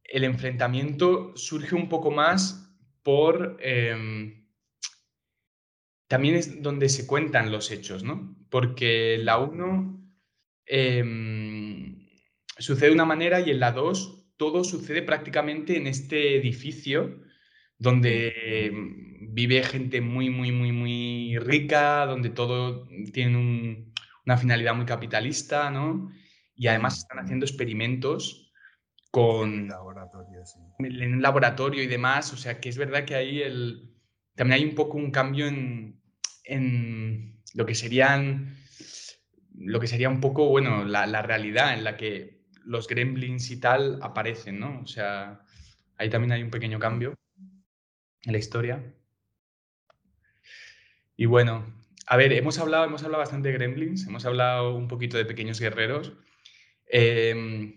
el 0.06 0.24
enfrentamiento 0.24 1.36
surge 1.36 1.76
un 1.76 1.90
poco 1.90 2.10
más 2.10 2.73
por... 3.04 3.58
Em, 3.62 4.48
también 6.08 6.36
es 6.36 6.62
donde 6.62 6.90
se 6.90 7.08
cuentan 7.08 7.52
los 7.52 7.72
hechos, 7.72 8.04
¿no? 8.04 8.36
Porque 8.50 9.18
la 9.20 9.40
1 9.40 10.00
em, 10.66 12.08
sucede 12.58 12.88
de 12.88 12.94
una 12.94 13.06
manera 13.06 13.40
y 13.40 13.50
en 13.50 13.60
la 13.60 13.72
2 13.72 14.36
todo 14.38 14.64
sucede 14.64 15.02
prácticamente 15.02 15.78
en 15.78 15.88
este 15.88 16.36
edificio 16.36 17.22
donde 17.78 18.72
vive 19.32 19.64
gente 19.64 20.02
muy, 20.02 20.30
muy, 20.30 20.52
muy, 20.52 20.72
muy 20.72 21.38
rica, 21.40 22.06
donde 22.06 22.30
todo 22.30 22.88
tiene 23.12 23.92
una 24.26 24.38
finalidad 24.38 24.76
muy 24.76 24.86
capitalista, 24.86 25.70
¿no? 25.70 26.12
Y 26.56 26.68
además 26.68 27.00
están 27.00 27.20
haciendo 27.20 27.46
experimentos 27.46 28.43
con 29.14 29.68
laboratorio, 29.68 30.42
en 30.80 31.14
un 31.14 31.22
laboratorio 31.22 31.84
y 31.84 31.88
demás. 31.88 32.34
O 32.34 32.38
sea, 32.38 32.60
que 32.60 32.70
es 32.70 32.80
verdad 32.80 33.06
que 33.06 33.14
ahí 33.14 33.44
el, 33.44 33.94
también 34.34 34.60
hay 34.60 34.68
un 34.68 34.74
poco 34.74 34.98
un 34.98 35.12
cambio 35.12 35.46
en, 35.46 36.02
en 36.44 37.40
lo 37.54 37.68
que 37.68 37.76
serían, 37.76 38.58
lo 39.54 39.80
que 39.80 39.86
sería 39.86 40.10
un 40.10 40.20
poco, 40.20 40.50
bueno, 40.50 40.84
la, 40.84 41.06
la, 41.06 41.22
realidad 41.22 41.76
en 41.76 41.84
la 41.84 41.96
que 41.96 42.42
los 42.66 42.88
gremlins 42.88 43.52
y 43.52 43.60
tal 43.60 44.00
aparecen, 44.02 44.60
¿no? 44.60 44.82
O 44.82 44.88
sea, 44.88 45.46
ahí 45.98 46.10
también 46.10 46.32
hay 46.32 46.42
un 46.42 46.50
pequeño 46.50 46.80
cambio 46.80 47.14
en 48.24 48.32
la 48.32 48.40
historia. 48.40 48.96
Y 51.16 51.28
bueno, 51.28 51.72
a 52.08 52.18
ver, 52.18 52.34
hemos 52.34 52.58
hablado, 52.58 52.86
hemos 52.86 53.04
hablado 53.04 53.22
bastante 53.22 53.50
de 53.50 53.54
gremlins, 53.54 54.08
hemos 54.08 54.26
hablado 54.26 54.74
un 54.74 54.88
poquito 54.88 55.18
de 55.18 55.26
pequeños 55.26 55.60
guerreros. 55.60 56.14
Eh, 56.92 57.76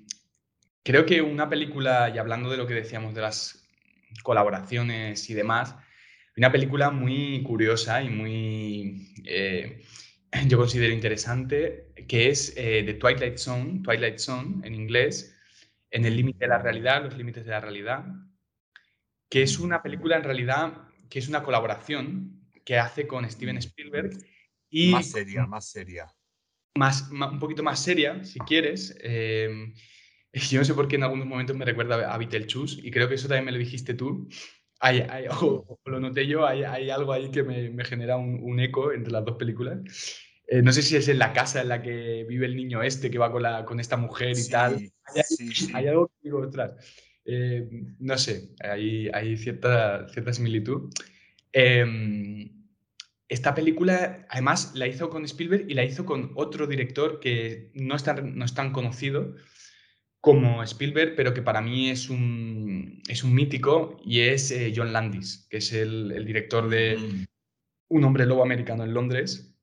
Creo 0.86 1.04
que 1.04 1.20
una 1.20 1.48
película, 1.48 2.12
y 2.14 2.18
hablando 2.18 2.48
de 2.48 2.56
lo 2.56 2.64
que 2.64 2.74
decíamos 2.74 3.12
de 3.12 3.20
las 3.20 3.68
colaboraciones 4.22 5.28
y 5.28 5.34
demás, 5.34 5.74
una 6.36 6.52
película 6.52 6.92
muy 6.92 7.42
curiosa 7.42 8.00
y 8.04 8.08
muy, 8.08 9.12
eh, 9.24 9.82
yo 10.46 10.56
considero 10.56 10.94
interesante, 10.94 11.92
que 12.06 12.28
es 12.28 12.54
eh, 12.56 12.84
The 12.86 12.94
Twilight 12.94 13.36
Zone, 13.36 13.80
Twilight 13.82 14.18
Zone 14.18 14.64
en 14.64 14.76
inglés, 14.76 15.36
En 15.90 16.04
el 16.04 16.14
límite 16.14 16.44
de 16.44 16.48
la 16.50 16.58
realidad, 16.58 17.02
los 17.02 17.16
límites 17.16 17.44
de 17.44 17.50
la 17.50 17.60
realidad, 17.60 18.04
que 19.28 19.42
es 19.42 19.58
una 19.58 19.82
película 19.82 20.16
en 20.16 20.22
realidad 20.22 20.82
que 21.10 21.18
es 21.18 21.26
una 21.28 21.42
colaboración 21.42 22.48
que 22.64 22.78
hace 22.78 23.08
con 23.08 23.28
Steven 23.28 23.56
Spielberg 23.56 24.10
y... 24.70 24.92
Más 24.92 25.10
seria, 25.10 25.46
más 25.46 25.68
seria. 25.68 26.06
Más, 26.76 27.10
un 27.10 27.40
poquito 27.40 27.64
más 27.64 27.82
seria, 27.82 28.22
si 28.22 28.38
quieres. 28.38 28.96
Eh, 29.00 29.72
yo 30.50 30.58
no 30.58 30.64
sé 30.64 30.74
por 30.74 30.88
qué 30.88 30.96
en 30.96 31.04
algunos 31.04 31.26
momentos 31.26 31.56
me 31.56 31.64
recuerda 31.64 32.12
a 32.12 32.18
Beetlejuice 32.18 32.80
y 32.82 32.90
creo 32.90 33.08
que 33.08 33.14
eso 33.14 33.28
también 33.28 33.46
me 33.46 33.52
lo 33.52 33.58
dijiste 33.58 33.94
tú. 33.94 34.28
Hay, 34.80 35.06
o, 35.40 35.78
lo 35.86 36.00
noté 36.00 36.26
yo, 36.26 36.46
hay, 36.46 36.62
hay, 36.62 36.90
algo 36.90 37.12
ahí 37.12 37.30
que 37.30 37.42
me, 37.42 37.70
me 37.70 37.84
genera 37.84 38.16
un, 38.16 38.40
un, 38.42 38.60
eco 38.60 38.92
entre 38.92 39.12
las 39.12 39.24
dos 39.24 39.36
películas. 39.36 39.78
Eh, 40.48 40.62
no 40.62 40.72
sé 40.72 40.82
si 40.82 40.96
es 40.96 41.08
en 41.08 41.18
la 41.18 41.32
casa 41.32 41.62
en 41.62 41.68
la 41.68 41.82
que 41.82 42.24
vive 42.28 42.46
el 42.46 42.54
niño 42.54 42.82
este 42.82 43.10
que 43.10 43.18
va 43.18 43.32
con, 43.32 43.42
la, 43.42 43.64
con 43.64 43.80
esta 43.80 43.96
mujer 43.96 44.36
y 44.38 44.48
tal. 44.48 44.74
Hay, 44.74 45.22
sí, 45.24 45.52
sí. 45.54 45.70
hay, 45.74 45.88
algo 45.88 46.08
que 46.08 46.14
digo, 46.22 46.38
ostras, 46.40 46.72
eh, 47.24 47.68
no 47.98 48.18
sé, 48.18 48.50
hay, 48.60 49.08
hay 49.12 49.36
cierta, 49.36 50.08
cierta 50.08 50.32
similitud. 50.32 50.92
Eh, 51.52 52.52
esta 53.28 53.54
película, 53.54 54.24
además, 54.28 54.72
la 54.76 54.86
hizo 54.86 55.10
con 55.10 55.24
Spielberg 55.24 55.68
y 55.68 55.74
la 55.74 55.84
hizo 55.84 56.04
con 56.04 56.30
otro 56.36 56.68
director 56.68 57.18
que 57.18 57.72
no 57.74 57.96
es 57.96 58.04
tan, 58.04 58.36
no 58.36 58.44
es 58.44 58.54
tan 58.54 58.72
conocido 58.72 59.34
como 60.26 60.61
Spielberg, 60.64 61.14
pero 61.14 61.33
que 61.33 61.40
para 61.40 61.61
mí 61.61 61.88
es 61.88 62.11
un, 62.11 63.00
es 63.06 63.23
un 63.23 63.33
mítico 63.33 63.97
y 64.04 64.23
es 64.23 64.50
eh, 64.50 64.73
John 64.75 64.92
Landis, 64.92 65.47
que 65.49 65.59
es 65.59 65.73
el, 65.73 66.11
el 66.11 66.25
director 66.26 66.68
de 66.68 66.97
mm. 66.97 67.25
Un 67.90 68.02
hombre 68.02 68.26
lobo 68.26 68.42
americano 68.42 68.83
en 68.83 68.92
Londres, 68.92 69.56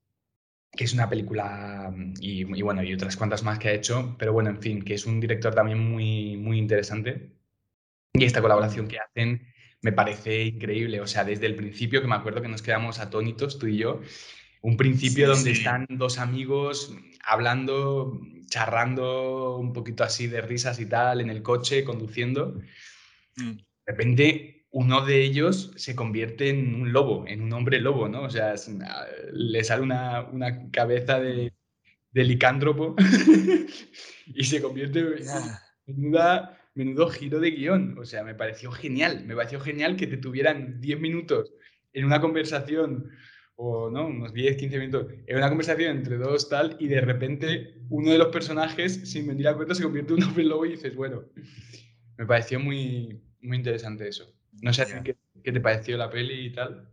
que 0.72 0.84
es 0.84 0.94
una 0.94 1.10
película 1.10 1.94
y, 2.18 2.46
y, 2.58 2.62
bueno, 2.62 2.82
y 2.82 2.94
otras 2.94 3.14
cuantas 3.18 3.42
más 3.42 3.58
que 3.58 3.68
ha 3.68 3.72
hecho, 3.74 4.16
pero 4.18 4.32
bueno, 4.32 4.48
en 4.48 4.62
fin, 4.62 4.80
que 4.80 4.94
es 4.94 5.04
un 5.04 5.20
director 5.20 5.54
también 5.54 5.78
muy, 5.78 6.38
muy 6.38 6.56
interesante. 6.56 7.28
Y 8.14 8.24
esta 8.24 8.40
colaboración 8.40 8.88
que 8.88 8.98
hacen 8.98 9.46
me 9.82 9.92
parece 9.92 10.44
increíble. 10.44 11.02
O 11.02 11.06
sea, 11.06 11.24
desde 11.24 11.44
el 11.44 11.56
principio, 11.56 12.00
que 12.00 12.08
me 12.08 12.14
acuerdo 12.14 12.40
que 12.40 12.48
nos 12.48 12.62
quedamos 12.62 13.00
atónitos, 13.00 13.58
tú 13.58 13.66
y 13.66 13.76
yo, 13.76 14.00
un 14.62 14.78
principio 14.78 15.28
donde 15.28 15.50
están 15.50 15.86
dos 15.90 16.18
amigos 16.18 16.96
hablando, 17.22 18.18
charrando 18.46 19.56
un 19.58 19.72
poquito 19.72 20.04
así 20.04 20.26
de 20.26 20.40
risas 20.40 20.80
y 20.80 20.86
tal, 20.86 21.20
en 21.20 21.30
el 21.30 21.42
coche, 21.42 21.84
conduciendo. 21.84 22.60
Mm. 23.36 23.52
De 23.52 23.62
repente, 23.86 24.66
uno 24.70 25.04
de 25.04 25.22
ellos 25.22 25.72
se 25.76 25.94
convierte 25.94 26.50
en 26.50 26.74
un 26.74 26.92
lobo, 26.92 27.24
en 27.26 27.42
un 27.42 27.52
hombre 27.52 27.80
lobo, 27.80 28.08
¿no? 28.08 28.22
O 28.22 28.30
sea, 28.30 28.54
le 29.32 29.64
sale 29.64 29.82
una, 29.82 30.22
una 30.22 30.70
cabeza 30.70 31.20
de, 31.20 31.52
de 32.10 32.24
licántropo 32.24 32.96
y 34.26 34.44
se 34.44 34.62
convierte 34.62 35.00
en 35.86 36.06
una 36.06 36.58
menudo 36.74 37.08
giro 37.08 37.40
de 37.40 37.50
guion. 37.50 37.96
O 37.98 38.04
sea, 38.04 38.24
me 38.24 38.34
pareció 38.34 38.70
genial. 38.70 39.24
Me 39.26 39.34
pareció 39.34 39.60
genial 39.60 39.96
que 39.96 40.06
te 40.06 40.16
tuvieran 40.16 40.80
10 40.80 41.00
minutos 41.00 41.52
en 41.92 42.04
una 42.04 42.20
conversación, 42.20 43.10
o 43.56 43.90
no, 43.90 44.06
unos 44.06 44.32
10, 44.32 44.56
15 44.56 44.78
minutos, 44.78 45.12
en 45.26 45.36
una 45.36 45.48
conversación 45.48 45.96
entre 45.96 46.16
dos 46.16 46.48
tal, 46.48 46.76
y 46.80 46.88
de 46.88 47.00
repente 47.00 47.74
uno 47.88 48.10
de 48.10 48.18
los 48.18 48.28
personajes, 48.28 49.08
sin 49.10 49.26
venir 49.26 49.48
a 49.48 49.54
cuenta, 49.54 49.74
se 49.74 49.82
convierte 49.82 50.12
en 50.12 50.22
un 50.22 50.28
hombre 50.28 50.44
lobo 50.44 50.66
y 50.66 50.72
dices, 50.72 50.94
bueno, 50.96 51.24
me 52.16 52.26
pareció 52.26 52.58
muy, 52.58 53.22
muy 53.40 53.56
interesante 53.56 54.08
eso. 54.08 54.32
No 54.62 54.72
sé 54.72 54.86
qué, 55.04 55.16
qué 55.42 55.52
te 55.52 55.60
pareció 55.60 55.96
la 55.96 56.10
peli 56.10 56.46
y 56.46 56.52
tal. 56.52 56.90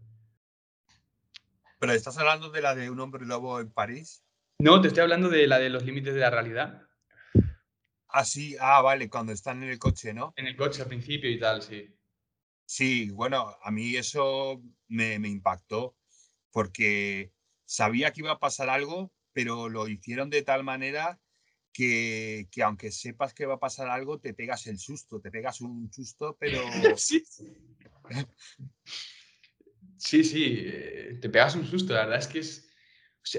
¿Pero 1.79 1.93
estás 1.93 2.17
hablando 2.17 2.51
de 2.51 2.61
la 2.61 2.75
de 2.75 2.89
un 2.89 2.99
hombre 2.99 3.25
lobo 3.25 3.59
en 3.59 3.71
París? 3.71 4.23
No, 4.59 4.79
te 4.81 4.89
estoy 4.89 5.01
hablando 5.01 5.29
de 5.29 5.47
la 5.47 5.57
de 5.57 5.69
los 5.69 5.83
límites 5.83 6.13
de 6.13 6.19
la 6.19 6.29
realidad. 6.29 6.83
Ah, 8.07 8.25
sí, 8.25 8.55
ah, 8.59 8.81
vale, 8.81 9.09
cuando 9.09 9.31
están 9.31 9.63
en 9.63 9.69
el 9.69 9.79
coche, 9.79 10.13
¿no? 10.13 10.33
En 10.35 10.45
el 10.45 10.55
coche 10.55 10.83
al 10.83 10.89
principio 10.89 11.31
y 11.31 11.39
tal, 11.39 11.61
sí. 11.61 11.95
Sí, 12.65 13.09
bueno, 13.09 13.55
a 13.63 13.71
mí 13.71 13.95
eso 13.95 14.61
me, 14.89 15.17
me 15.17 15.29
impactó 15.29 15.95
porque 16.51 17.31
sabía 17.65 18.11
que 18.11 18.21
iba 18.21 18.31
a 18.31 18.39
pasar 18.39 18.69
algo, 18.69 19.11
pero 19.33 19.69
lo 19.69 19.87
hicieron 19.87 20.29
de 20.29 20.41
tal 20.41 20.63
manera 20.63 21.19
que, 21.73 22.47
que, 22.51 22.63
aunque 22.63 22.91
sepas 22.91 23.33
que 23.33 23.45
va 23.45 23.55
a 23.55 23.59
pasar 23.59 23.89
algo, 23.89 24.19
te 24.19 24.33
pegas 24.33 24.67
el 24.67 24.77
susto, 24.77 25.21
te 25.21 25.31
pegas 25.31 25.61
un 25.61 25.91
susto, 25.91 26.37
pero... 26.39 26.59
sí. 26.97 27.23
sí, 29.97 30.63
eh, 30.65 31.17
te 31.21 31.29
pegas 31.29 31.55
un 31.55 31.65
susto, 31.65 31.93
la 31.93 32.01
verdad 32.01 32.19
es 32.19 32.27
que 32.27 32.39
es... 32.39 32.67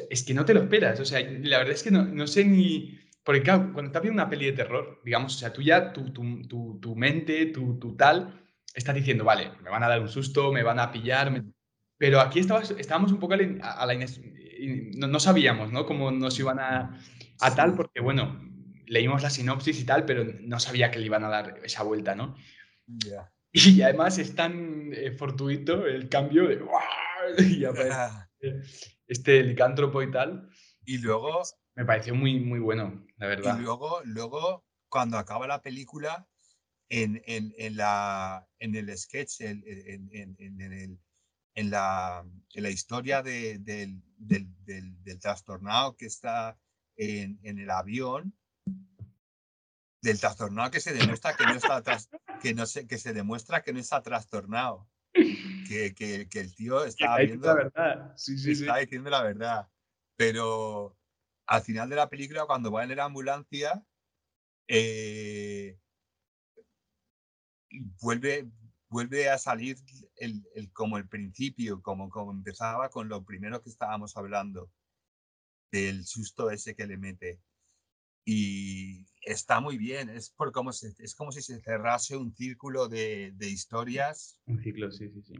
Es 0.08 0.22
que 0.22 0.32
no 0.32 0.44
te 0.44 0.54
lo 0.54 0.62
esperas, 0.62 1.00
o 1.00 1.04
sea, 1.04 1.20
la 1.20 1.58
verdad 1.58 1.74
es 1.74 1.82
que 1.82 1.90
no, 1.90 2.04
no 2.04 2.28
sé 2.28 2.44
ni 2.44 3.02
porque 3.24 3.42
claro, 3.42 3.72
cuando 3.72 3.88
estás 3.88 4.02
viendo 4.02 4.20
una 4.20 4.30
peli 4.30 4.46
de 4.46 4.52
terror, 4.52 5.00
digamos, 5.04 5.36
o 5.36 5.38
sea, 5.38 5.52
tú 5.52 5.62
ya, 5.62 5.92
tu, 5.92 6.12
tu, 6.12 6.42
tu, 6.48 6.78
tu 6.80 6.96
mente, 6.96 7.46
tu, 7.46 7.96
tal, 7.96 8.48
estás 8.74 8.94
diciendo, 8.94 9.24
vale, 9.24 9.52
me 9.62 9.70
van 9.70 9.82
a 9.82 9.88
dar 9.88 10.00
un 10.00 10.08
susto, 10.08 10.52
me 10.52 10.62
van 10.62 10.80
a 10.80 10.90
pillar, 10.90 11.44
pero 12.02 12.18
aquí 12.18 12.40
estábamos 12.40 13.12
un 13.12 13.20
poco 13.20 13.34
a 13.34 13.36
la, 13.36 13.94
no, 14.96 15.06
no, 15.06 15.20
sabíamos, 15.20 15.70
¿no? 15.70 15.86
Cómo 15.86 16.10
nos 16.10 16.36
iban 16.36 16.58
a, 16.58 17.00
a 17.38 17.54
tal, 17.54 17.76
porque 17.76 18.00
bueno, 18.00 18.42
leímos 18.88 19.22
la 19.22 19.30
sinopsis 19.30 19.78
y 19.78 19.84
tal, 19.84 20.04
pero 20.04 20.24
no 20.24 20.58
sabía 20.58 20.90
que 20.90 20.98
le 20.98 21.06
iban 21.06 21.22
a 21.22 21.28
dar 21.28 21.60
esa 21.62 21.84
vuelta, 21.84 22.16
¿no? 22.16 22.34
Y 23.52 23.82
además 23.82 24.18
es 24.18 24.34
tan 24.34 24.90
eh, 24.92 25.12
fortuito 25.12 25.86
el 25.86 26.08
cambio 26.08 26.48
de... 26.48 26.60
Y 27.38 27.64
este 29.06 29.44
licántropo 29.44 30.02
y 30.02 30.10
tal. 30.10 30.50
Y 30.84 30.98
luego 30.98 31.42
me 31.76 31.84
pareció 31.84 32.16
muy, 32.16 32.40
muy 32.40 32.58
bueno, 32.58 33.06
la 33.18 33.28
verdad. 33.28 33.60
Y 33.60 33.62
luego, 33.62 34.00
luego 34.02 34.66
cuando 34.88 35.18
acaba 35.18 35.46
la 35.46 35.62
película, 35.62 36.26
en, 36.88 37.22
en, 37.26 37.54
en 37.58 37.76
la, 37.76 38.48
en 38.58 38.74
el 38.74 38.98
sketch, 38.98 39.42
en, 39.42 39.62
el, 40.10 40.98
en, 41.54 41.70
la, 41.70 42.24
en 42.54 42.62
la 42.62 42.70
historia 42.70 43.22
de, 43.22 43.58
del, 43.58 44.02
del, 44.16 44.48
del, 44.64 45.18
trastornado 45.20 45.96
que 45.96 46.06
está 46.06 46.58
en, 46.96 47.38
el 47.42 47.70
avión, 47.70 48.34
del 50.00 50.18
trastornado 50.18 50.70
que 50.70 50.80
se 50.80 50.92
demuestra 50.92 51.36
que 51.36 51.44
no 51.44 51.54
está 51.54 51.82
que 52.40 52.54
no 52.54 52.66
se, 52.66 52.86
que 52.86 52.98
se 52.98 53.12
demuestra 53.12 53.62
que 53.62 53.72
no 53.72 53.78
está 53.78 54.02
trastornado. 54.02 54.88
Que, 55.68 55.94
que, 55.94 56.28
que 56.28 56.40
el 56.40 56.54
tío 56.54 56.84
está 56.84 57.18
viendo 57.18 57.46
la 57.46 57.54
verdad. 57.54 58.12
Sí, 58.16 58.38
sí, 58.38 58.52
está 58.52 58.78
diciendo 58.78 59.10
la 59.10 59.22
verdad. 59.22 59.68
Pero 60.16 60.96
al 61.46 61.62
final 61.62 61.88
de 61.88 61.96
la 61.96 62.08
película, 62.08 62.46
cuando 62.46 62.70
va 62.70 62.84
en 62.84 62.96
la 62.96 63.04
ambulancia, 63.04 63.84
eh, 64.68 65.78
vuelve, 68.00 68.50
vuelve 68.92 69.30
a 69.30 69.38
salir 69.38 69.78
el, 70.16 70.44
el, 70.54 70.70
como 70.72 70.98
el 70.98 71.08
principio, 71.08 71.80
como, 71.82 72.10
como 72.10 72.30
empezaba 72.30 72.90
con 72.90 73.08
lo 73.08 73.24
primero 73.24 73.62
que 73.62 73.70
estábamos 73.70 74.16
hablando, 74.16 74.70
del 75.72 76.04
susto 76.04 76.50
ese 76.50 76.76
que 76.76 76.86
le 76.86 76.98
mete. 76.98 77.40
Y 78.24 79.06
está 79.22 79.60
muy 79.60 79.78
bien, 79.78 80.10
es, 80.10 80.30
por 80.30 80.52
como 80.52 80.70
es 80.70 81.14
como 81.16 81.32
si 81.32 81.42
se 81.42 81.60
cerrase 81.60 82.16
un 82.16 82.34
círculo 82.36 82.88
de, 82.88 83.32
de 83.34 83.48
historias. 83.48 84.38
Un 84.46 84.62
ciclo, 84.62 84.92
sí, 84.92 85.08
sí, 85.10 85.22
sí. 85.22 85.34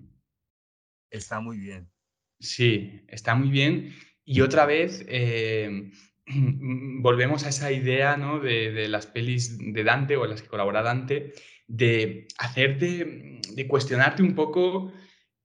Está 1.10 1.38
muy 1.40 1.58
bien. 1.58 1.92
Sí, 2.40 3.04
está 3.06 3.34
muy 3.34 3.50
bien. 3.50 3.94
Y 4.24 4.40
otra 4.40 4.66
vez, 4.66 5.04
eh, 5.08 5.92
volvemos 6.26 7.44
a 7.44 7.50
esa 7.50 7.70
idea 7.70 8.16
¿no? 8.16 8.40
de, 8.40 8.88
las 8.88 9.06
pelis 9.06 9.58
de 9.58 9.84
Dante 9.84 10.16
o 10.16 10.24
en 10.24 10.30
las 10.30 10.42
que 10.42 10.48
colabora 10.48 10.82
Dante, 10.82 11.34
de 11.72 12.28
hacerte, 12.37 13.40
de 13.54 13.66
cuestionarte 13.66 14.22
un 14.22 14.35
poco 14.35 14.92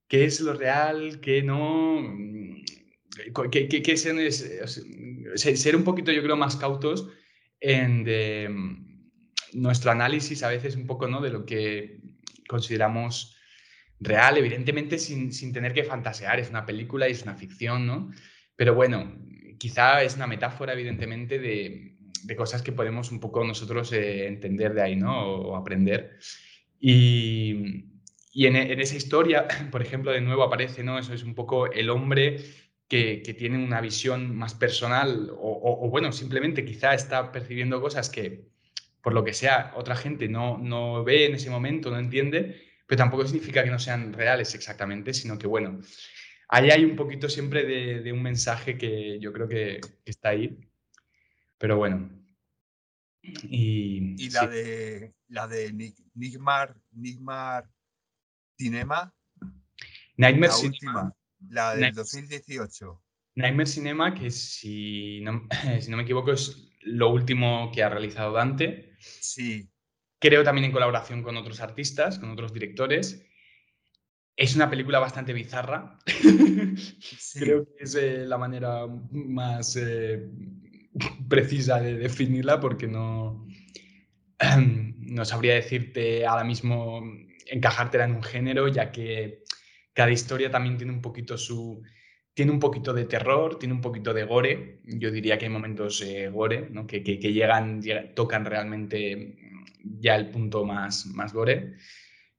qué 0.09 0.25
es 0.25 0.41
lo 0.41 0.53
real, 0.53 1.21
qué 1.21 1.41
no, 1.41 2.01
qué, 3.49 3.69
qué, 3.69 3.81
qué 3.81 3.91
es, 3.93 5.61
ser 5.61 5.75
un 5.77 5.83
poquito, 5.85 6.11
yo 6.11 6.21
creo, 6.21 6.35
más 6.35 6.57
cautos 6.57 7.07
en 7.61 8.03
de, 8.03 8.53
nuestro 9.53 9.89
análisis 9.89 10.43
a 10.43 10.49
veces 10.49 10.75
un 10.75 10.85
poco 10.85 11.07
¿no? 11.07 11.21
de 11.21 11.29
lo 11.29 11.45
que 11.45 12.01
consideramos 12.49 13.37
real, 14.01 14.37
evidentemente 14.37 14.99
sin, 14.99 15.31
sin 15.31 15.53
tener 15.53 15.71
que 15.71 15.85
fantasear, 15.85 16.41
es 16.41 16.49
una 16.49 16.65
película 16.65 17.07
y 17.07 17.13
es 17.13 17.23
una 17.23 17.35
ficción, 17.35 17.87
¿no? 17.87 18.11
Pero 18.57 18.75
bueno, 18.75 19.17
quizá 19.57 20.03
es 20.03 20.17
una 20.17 20.27
metáfora, 20.27 20.73
evidentemente, 20.73 21.39
de, 21.39 21.96
cosas 22.35 22.61
que 22.61 22.71
podemos 22.71 23.11
un 23.11 23.19
poco 23.19 23.43
nosotros 23.43 23.91
eh, 23.93 24.27
entender 24.27 24.73
de 24.73 24.81
ahí, 24.81 24.95
¿no? 24.95 25.25
O, 25.25 25.55
aprender. 25.55 26.17
Y, 26.79 27.85
en, 28.33 28.55
esa 28.55 28.95
historia, 28.95 29.47
por 29.71 29.81
ejemplo, 29.81 30.11
de 30.11 30.21
nuevo 30.21 30.43
aparece, 30.43 30.83
¿no? 30.83 30.99
Eso 30.99 31.13
es 31.13 31.23
un 31.23 31.35
poco 31.35 31.71
el 31.71 31.89
hombre 31.89 32.37
que, 32.87 33.17
tiene 33.37 33.63
una 33.63 33.81
visión 33.81 34.35
más 34.35 34.53
personal 34.55 35.29
o, 35.31 35.85
o, 35.85 35.89
bueno, 35.89 36.11
simplemente 36.11 36.65
quizá 36.65 36.93
está 36.93 37.31
percibiendo 37.31 37.81
cosas 37.81 38.09
que, 38.09 38.47
por 39.01 39.13
lo 39.13 39.23
que 39.23 39.33
sea, 39.33 39.73
otra 39.75 39.95
gente 39.95 40.27
no, 40.27 40.57
no 40.57 41.03
ve 41.03 41.25
en 41.25 41.35
ese 41.35 41.49
momento, 41.49 41.91
no 41.91 41.99
entiende, 41.99 42.61
pero 42.85 42.97
tampoco 42.99 43.25
significa 43.25 43.63
que 43.63 43.69
no 43.69 43.79
sean 43.79 44.13
reales 44.13 44.55
exactamente, 44.55 45.13
sino 45.13 45.37
que, 45.37 45.47
bueno, 45.47 45.79
ahí 46.49 46.71
hay 46.71 46.85
un 46.85 46.95
poquito 46.95 47.29
siempre 47.29 47.65
de, 48.01 48.11
un 48.11 48.23
mensaje 48.23 48.77
que 48.77 49.19
yo 49.19 49.33
creo 49.33 49.47
que, 49.47 49.81
está 50.05 50.29
ahí. 50.29 50.57
Pero 51.57 51.77
bueno. 51.77 52.09
Y, 53.23 54.15
y 54.23 54.29
la 54.29 54.47
de 54.47 55.13
la 55.29 55.47
de 55.47 55.95
Nigmar, 56.13 56.75
Nigmar 56.91 57.69
Cinema. 58.57 59.13
Nightmare 60.17 60.51
la 60.51 60.57
Cinema. 60.57 60.73
última, 60.73 61.15
la 61.49 61.75
del 61.75 61.93
2018. 61.93 63.03
Nightmare 63.35 63.67
Cinema, 63.67 64.13
que 64.13 64.31
si 64.31 65.21
no, 65.21 65.47
si 65.81 65.91
no 65.91 65.97
me 65.97 66.03
equivoco 66.03 66.31
es 66.31 66.71
lo 66.81 67.11
último 67.11 67.71
que 67.73 67.83
ha 67.83 67.89
realizado 67.89 68.33
Dante. 68.33 68.95
Sí. 68.99 69.69
Creo 70.19 70.43
también 70.43 70.65
en 70.65 70.71
colaboración 70.71 71.21
con 71.21 71.37
otros 71.37 71.59
artistas, 71.59 72.17
con 72.17 72.31
otros 72.31 72.51
directores. 72.53 73.23
Es 74.35 74.55
una 74.55 74.69
película 74.69 74.99
bastante 74.99 75.33
bizarra. 75.33 75.99
Sí. 77.19 77.39
Creo 77.39 77.65
que 77.65 77.83
es 77.83 77.95
eh, 77.95 78.25
la 78.25 78.37
manera 78.37 78.85
más 79.11 79.75
eh, 79.75 80.29
precisa 81.29 81.79
de 81.79 81.95
definirla 81.97 82.59
porque 82.59 82.87
no, 82.87 83.45
no 84.97 85.25
sabría 85.25 85.55
decirte 85.55 86.25
ahora 86.25 86.43
mismo 86.43 87.01
encajártela 87.45 88.05
en 88.05 88.11
un 88.15 88.23
género, 88.23 88.67
ya 88.67 88.91
que 88.91 89.43
cada 89.93 90.11
historia 90.11 90.51
también 90.51 90.77
tiene 90.77 90.93
un 90.93 91.01
poquito 91.01 91.37
su... 91.37 91.81
Tiene 92.33 92.51
un 92.51 92.59
poquito 92.59 92.93
de 92.93 93.05
terror, 93.05 93.57
tiene 93.57 93.73
un 93.73 93.81
poquito 93.81 94.13
de 94.13 94.23
gore. 94.23 94.81
Yo 94.85 95.09
diría 95.09 95.39
que 95.39 95.45
hay 95.45 95.51
momentos 95.51 96.01
eh, 96.01 96.29
gore, 96.29 96.69
¿no? 96.69 96.85
que, 96.85 97.01
que- 97.03 97.17
que 97.19 97.33
llegan, 97.33 97.81
llega- 97.81 98.13
tocan 98.13 98.45
realmente 98.45 99.37
ya 99.83 100.15
el 100.15 100.29
punto 100.29 100.63
más, 100.63 101.07
más 101.07 101.33
gore. 101.33 101.77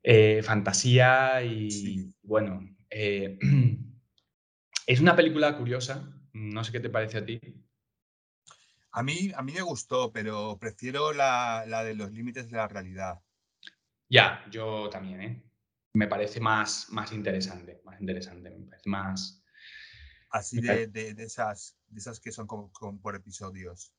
Eh, 0.05 0.41
fantasía 0.45 1.43
y 1.43 1.71
Sí. 1.73 2.13
bueno, 2.23 2.61
eh, 2.91 3.39
es 4.87 5.01
una 5.01 5.17
película 5.17 5.57
curiosa. 5.57 6.09
No 6.33 6.63
sé 6.63 6.71
qué 6.71 6.81
te 6.81 6.91
parece 6.91 7.19
a 7.19 7.25
ti. 7.27 7.41
A 8.99 9.03
mí, 9.03 9.31
a 9.35 9.43
mí 9.43 9.53
me 9.53 9.63
gustó, 9.63 10.13
pero 10.13 10.59
prefiero 10.59 11.13
la, 11.13 11.65
la 11.67 11.85
de 11.85 11.95
los 11.95 12.11
límites 12.11 12.51
de 12.51 12.57
la 12.57 12.69
realidad. 12.69 13.21
Ya, 14.09 14.45
yo 14.51 14.89
también, 14.91 15.21
¿eh? 15.23 15.43
Me 15.95 16.07
parece 16.09 16.41
más, 16.41 16.89
más 16.91 17.13
interesante, 17.13 17.81
más 17.85 18.01
interesante, 18.01 18.51
me 18.51 18.67
parece 18.67 18.89
más... 18.91 19.45
Así 20.31 20.61
de, 20.61 20.89
de- 20.89 21.15
de 21.15 21.25
esas, 21.25 21.77
de 21.87 22.01
esas 22.01 22.21
que 22.21 22.33
son 22.33 22.47
como, 22.47 22.71
como 22.73 23.01
por 23.01 23.15
episodios. 23.17 23.93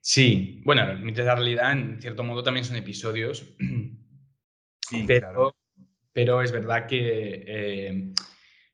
Sí, 0.00 0.62
bueno, 0.64 0.86
los 0.86 0.98
límites 1.00 1.24
de 1.24 1.28
la 1.30 1.34
realidad 1.34 1.72
en 1.72 2.00
cierto 2.00 2.22
modo 2.24 2.42
también 2.42 2.64
son 2.64 2.76
episodios, 2.76 3.44
Sí, 4.88 5.04
pero, 5.06 5.20
claro. 5.20 5.56
pero 6.12 6.42
es 6.42 6.52
verdad 6.52 6.86
que 6.86 7.44
eh, 7.46 8.12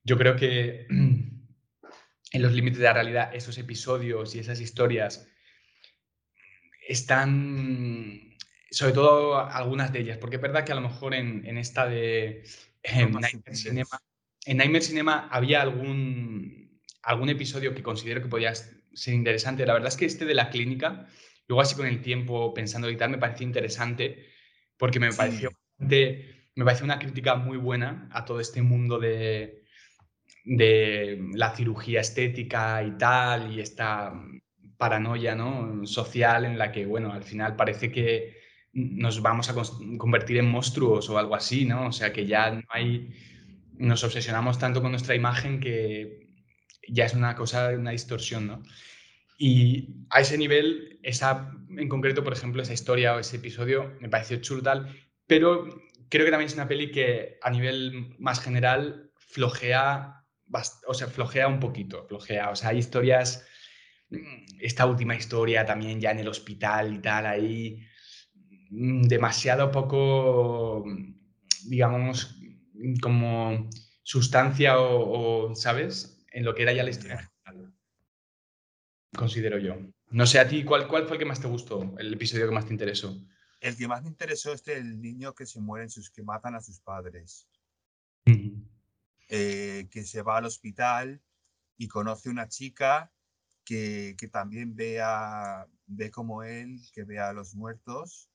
yo 0.02 0.16
creo 0.18 0.36
que 0.36 0.86
en 2.32 2.42
los 2.42 2.52
límites 2.52 2.78
de 2.78 2.84
la 2.84 2.92
realidad 2.92 3.34
esos 3.34 3.58
episodios 3.58 4.34
y 4.34 4.38
esas 4.38 4.60
historias 4.60 5.26
están, 6.86 8.36
sobre 8.70 8.92
todo 8.92 9.38
algunas 9.38 9.92
de 9.92 10.00
ellas, 10.00 10.18
porque 10.18 10.36
es 10.36 10.42
verdad 10.42 10.64
que 10.64 10.72
a 10.72 10.76
lo 10.76 10.80
mejor 10.80 11.14
en, 11.14 11.44
en 11.46 11.58
esta 11.58 11.86
de 11.86 12.44
Nightmare. 12.84 13.54
Cinema, 13.54 14.00
en 14.46 14.56
Nightmare 14.56 14.84
Cinema 14.84 15.28
había 15.30 15.62
algún, 15.62 16.80
algún 17.02 17.28
episodio 17.28 17.74
que 17.74 17.82
considero 17.82 18.22
que 18.22 18.28
podía 18.28 18.54
ser 18.54 19.14
interesante. 19.14 19.66
La 19.66 19.74
verdad 19.74 19.88
es 19.88 19.96
que 19.96 20.06
este 20.06 20.24
de 20.24 20.34
la 20.34 20.50
clínica, 20.50 21.06
luego 21.46 21.62
así 21.62 21.74
con 21.74 21.86
el 21.86 22.00
tiempo 22.02 22.52
pensando 22.54 22.90
y 22.90 22.96
tal, 22.96 23.10
me 23.10 23.18
pareció 23.18 23.46
interesante 23.46 24.26
porque 24.76 24.98
me 25.00 25.12
Sí. 25.12 25.18
pareció 25.18 25.50
bastante- 25.78 26.48
me 26.56 26.64
pareció 26.64 26.84
una 26.84 26.98
crítica 26.98 27.36
muy 27.36 27.56
buena 27.56 28.08
a 28.12 28.24
todo 28.24 28.40
este 28.40 28.62
mundo 28.62 28.98
de, 28.98 29.59
de 30.52 31.28
la 31.34 31.54
cirugía 31.54 32.00
estética 32.00 32.82
y 32.82 32.98
tal, 32.98 33.52
y 33.52 33.60
esta 33.60 34.12
paranoia 34.76 35.36
¿no? 35.36 35.86
social 35.86 36.44
en 36.44 36.58
la 36.58 36.72
que, 36.72 36.86
bueno, 36.86 37.12
al 37.12 37.22
final 37.22 37.54
parece 37.54 37.92
que 37.92 38.36
nos 38.72 39.22
vamos 39.22 39.48
a 39.48 39.54
convertir 39.96 40.38
en 40.38 40.50
monstruos 40.50 41.08
o 41.08 41.18
algo 41.18 41.36
así, 41.36 41.64
¿no? 41.64 41.86
O 41.86 41.92
sea, 41.92 42.12
que 42.12 42.26
ya 42.26 42.50
no 42.50 42.62
hay, 42.68 43.14
nos 43.78 44.02
obsesionamos 44.02 44.58
tanto 44.58 44.82
con 44.82 44.90
nuestra 44.90 45.14
imagen 45.14 45.60
que 45.60 46.26
ya 46.88 47.04
es 47.04 47.14
una 47.14 47.36
cosa, 47.36 47.68
una 47.68 47.92
distorsión, 47.92 48.48
¿no? 48.48 48.62
Y 49.38 50.04
a 50.10 50.20
ese 50.20 50.36
nivel, 50.36 50.98
esa 51.04 51.52
en 51.76 51.88
concreto, 51.88 52.24
por 52.24 52.32
ejemplo, 52.32 52.60
esa 52.60 52.72
historia 52.72 53.14
o 53.14 53.20
ese 53.20 53.36
episodio 53.36 53.96
me 54.00 54.08
pareció 54.08 54.38
chulo 54.38 54.62
pero 55.28 55.64
creo 56.08 56.24
que 56.24 56.30
también 56.32 56.48
es 56.48 56.54
una 56.54 56.66
peli 56.66 56.90
que 56.90 57.38
a 57.40 57.50
nivel 57.50 58.16
más 58.18 58.40
general 58.40 59.12
flojea, 59.16 60.19
o 60.86 60.94
sea, 60.94 61.06
flojea 61.08 61.48
un 61.48 61.60
poquito, 61.60 62.06
flojea, 62.06 62.50
o 62.50 62.56
sea, 62.56 62.70
hay 62.70 62.78
historias, 62.78 63.46
mm, 64.10 64.58
esta 64.60 64.86
última 64.86 65.14
historia 65.14 65.64
también 65.64 66.00
ya 66.00 66.10
en 66.10 66.20
el 66.20 66.28
hospital 66.28 66.94
y 66.94 66.98
tal, 66.98 67.26
ahí 67.26 67.86
mm, 68.70 69.02
demasiado 69.02 69.70
poco, 69.70 70.84
digamos, 71.66 72.36
como 73.02 73.68
sustancia 74.02 74.78
o, 74.78 75.50
o, 75.50 75.54
¿sabes? 75.54 76.24
En 76.32 76.44
lo 76.44 76.54
que 76.54 76.62
era 76.62 76.72
ya 76.72 76.84
la 76.84 76.90
historia. 76.90 77.30
Considero 79.16 79.58
yo. 79.58 79.76
No 80.10 80.26
sé 80.26 80.38
a 80.38 80.48
ti, 80.48 80.64
¿cuál, 80.64 80.88
¿cuál 80.88 81.04
fue 81.06 81.16
el 81.16 81.18
que 81.18 81.24
más 81.24 81.40
te 81.40 81.48
gustó? 81.48 81.94
El 81.98 82.12
episodio 82.12 82.46
que 82.46 82.54
más 82.54 82.66
te 82.66 82.72
interesó. 82.72 83.16
El 83.60 83.76
que 83.76 83.88
más 83.88 84.02
me 84.02 84.08
interesó 84.08 84.52
es 84.52 84.66
el 84.68 85.00
niño 85.00 85.34
que 85.34 85.46
se 85.46 85.60
mueren 85.60 85.90
sus, 85.90 86.10
que 86.10 86.22
matan 86.22 86.54
a 86.54 86.60
sus 86.60 86.80
padres. 86.80 87.48
Ujú. 88.26 88.64
Eh, 89.32 89.88
que 89.92 90.02
se 90.04 90.22
va 90.22 90.38
al 90.38 90.46
hospital 90.46 91.22
y 91.76 91.86
conoce 91.86 92.28
una 92.30 92.48
chica 92.48 93.12
que, 93.64 94.16
que 94.18 94.26
también 94.26 94.74
ve, 94.74 95.00
a, 95.00 95.68
ve 95.86 96.10
como 96.10 96.42
él, 96.42 96.80
que 96.92 97.04
ve 97.04 97.20
a 97.20 97.32
los 97.32 97.54
muertos. 97.54 98.28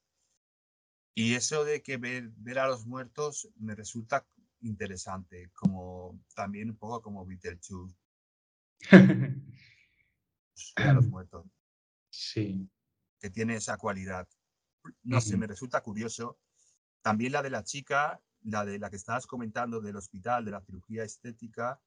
Y 1.14 1.36
eso 1.36 1.66
de 1.66 1.84
que 1.84 1.98
ver, 1.98 2.30
ver 2.38 2.60
a 2.60 2.68
los 2.68 2.86
muertos 2.86 3.50
me 3.58 3.76
resulta 3.76 4.26
interesante, 4.62 5.50
como 5.54 6.18
también 6.34 6.70
un 6.70 6.78
poco 6.78 7.02
como 7.02 7.26
Beetlejuice, 7.26 7.98
a 10.78 10.94
los 10.94 11.08
muertos, 11.08 11.46
sí. 12.10 12.70
que 13.20 13.30
tiene 13.30 13.58
esa 13.58 13.78
cualidad. 13.78 14.30
No 15.04 15.20
sé, 15.20 15.34
Ujú. 15.34 15.40
me 15.42 15.48
resulta 15.48 15.82
curioso. 15.82 16.40
También 17.02 17.34
la 17.34 17.42
de 17.42 17.50
la 17.50 17.66
chica, 17.66 18.22
la 18.46 18.64
de 18.66 18.80
la 18.80 18.90
que 18.90 18.96
estabas 18.96 19.28
comentando 19.28 19.82
del 19.82 19.96
hospital, 19.96 20.46
de 20.46 20.52
la 20.52 20.62
cirugía 20.62 21.04
estética. 21.04 21.82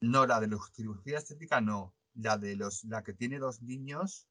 No, 0.00 0.26
la 0.26 0.40
de 0.40 0.48
la 0.48 0.58
cirugía 0.74 1.18
estética 1.18 1.60
no. 1.60 1.94
La 2.14 2.38
de 2.38 2.56
los, 2.56 2.84
la 2.84 3.04
que 3.04 3.12
tiene 3.12 3.38
dos 3.38 3.62
niños, 3.62 4.26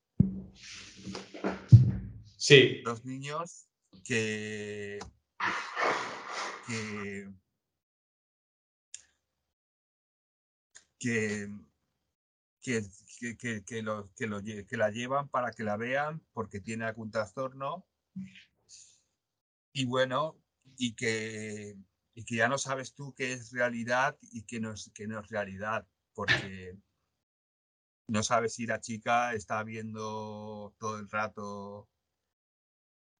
Sí. 2.37 2.81
dos 2.83 3.03
niños 3.05 3.67
que, 4.03 4.97
que, 6.67 7.29
que, 10.97 11.49
que, 12.61 12.83
que, 13.37 13.63
que, 13.63 13.81
lo, 13.83 14.11
que, 14.15 14.27
lo 14.27 14.39
lle- 14.41 14.65
que 14.65 14.77
la 14.77 14.89
llevan 14.89 15.29
para 15.29 15.51
que 15.51 15.63
la 15.63 15.77
vean 15.77 16.21
porque 16.33 16.59
tiene 16.59 16.85
algún 16.85 17.11
trastorno. 17.11 17.85
Y 19.73 19.85
bueno, 19.85 20.37
y 20.77 20.93
que, 20.95 21.75
y 22.13 22.23
que 22.23 22.35
ya 22.35 22.47
no 22.47 22.57
sabes 22.57 22.93
tú 22.93 23.13
qué 23.15 23.33
es 23.33 23.51
realidad 23.51 24.17
y 24.21 24.43
qué 24.43 24.59
no 24.59 24.73
es, 24.73 24.91
qué 24.93 25.07
no 25.07 25.19
es 25.19 25.27
realidad, 25.29 25.85
porque 26.13 26.75
no 28.07 28.23
sabes 28.23 28.55
si 28.55 28.65
la 28.65 28.79
chica 28.79 29.33
está 29.33 29.63
viendo 29.63 30.73
todo 30.79 30.99
el 30.99 31.09
rato 31.09 31.87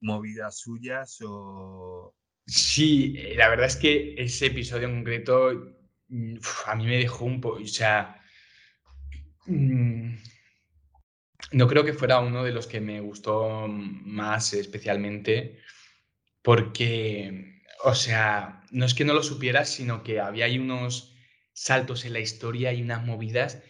movidas 0.02 0.58
suyas 0.60 1.20
o... 1.24 2.16
Sí, 2.46 3.16
eh, 3.18 3.36
la 3.36 3.50
verdad 3.50 3.68
es 3.68 3.76
que 3.76 4.16
ese 4.18 4.48
episodio 4.48 4.88
en 4.88 4.96
concreto 4.96 5.52
mm, 6.08 6.38
a 6.66 6.76
mí 6.76 6.86
me 6.86 6.98
dejó 6.98 7.26
un 7.26 7.40
poco, 7.42 7.60
o 7.62 7.68
sea, 7.68 8.20
mm, 9.46 10.16
no 11.52 11.68
creo 11.68 11.84
que 11.84 11.94
fuera 11.94 12.20
uno 12.20 12.44
de 12.44 12.52
los 12.52 12.68
que 12.68 12.82
me 12.82 13.00
gustó 13.02 13.68
más 13.68 14.54
especialmente, 14.54 15.60
porque, 16.50 17.62
o 17.84 17.94
sea, 17.94 18.64
no 18.72 18.84
es 18.88 18.96
que 18.96 19.06
no 19.06 19.14
lo 19.14 19.22
supiera, 19.22 19.66
sino 19.66 20.02
que 20.02 20.20
había 20.20 20.46
ahí 20.46 20.58
unos 20.58 21.16
saltos 21.54 22.06
en 22.06 22.14
la 22.14 22.22
historia 22.22 22.74
y 22.74 22.82
unas 22.82 23.06
movidas 23.06 23.62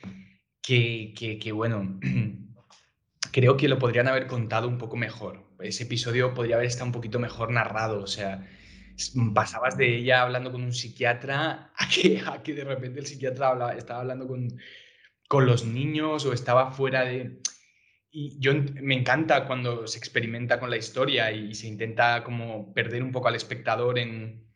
que, 0.62 1.14
que, 1.14 1.40
que, 1.40 1.52
bueno, 1.52 2.00
creo 3.34 3.58
que 3.58 3.68
lo 3.68 3.80
podrían 3.80 4.08
haber 4.08 4.28
contado 4.28 4.70
un 4.70 4.78
poco 4.78 4.96
mejor. 4.96 5.44
Ese 5.60 5.84
episodio 5.84 6.34
podría 6.34 6.56
haber 6.56 6.68
estado 6.68 6.86
un 6.86 6.94
poquito 6.94 7.20
mejor 7.20 7.52
narrado, 7.52 8.02
o 8.02 8.08
sea, 8.08 8.48
pasabas 9.34 9.76
de 9.76 9.98
ella 9.98 10.22
hablando 10.22 10.50
con 10.50 10.64
un 10.64 10.72
psiquiatra 10.74 11.74
a 11.76 11.90
que, 11.90 12.24
a 12.26 12.42
que 12.42 12.54
de 12.54 12.64
repente 12.64 13.02
el 13.02 13.08
psiquiatra 13.08 13.50
hablaba- 13.50 13.76
estaba 13.76 14.00
hablando 14.00 14.26
con, 14.26 14.58
con 15.28 15.46
los 15.46 15.66
niños 15.66 16.26
o 16.26 16.32
estaba 16.32 16.72
fuera 16.72 17.04
de... 17.04 17.42
Y 18.12 18.40
yo 18.40 18.54
me 18.82 18.96
encanta 18.96 19.46
cuando 19.46 19.86
se 19.88 20.00
experimenta 20.00 20.60
con 20.60 20.70
la 20.70 20.78
historia 20.78 21.32
y 21.32 21.54
se 21.54 21.68
intenta 21.68 22.24
como 22.24 22.74
perder 22.74 23.04
un 23.04 23.12
poco 23.12 23.28
al 23.28 23.36
espectador 23.36 24.00
en, 24.00 24.50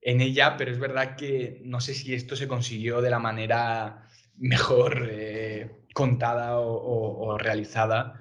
en 0.00 0.20
ella, 0.20 0.56
pero 0.56 0.70
es 0.70 0.78
verdad 0.78 1.16
que 1.16 1.60
no 1.64 1.80
sé 1.80 1.94
si 1.94 2.14
esto 2.14 2.36
se 2.36 2.48
consiguió 2.48 3.00
de 3.00 3.10
la 3.10 3.18
manera 3.18 4.08
mejor 4.36 5.08
eh, 5.10 5.84
contada 5.94 6.58
o, 6.58 7.38
realizada. 7.38 8.20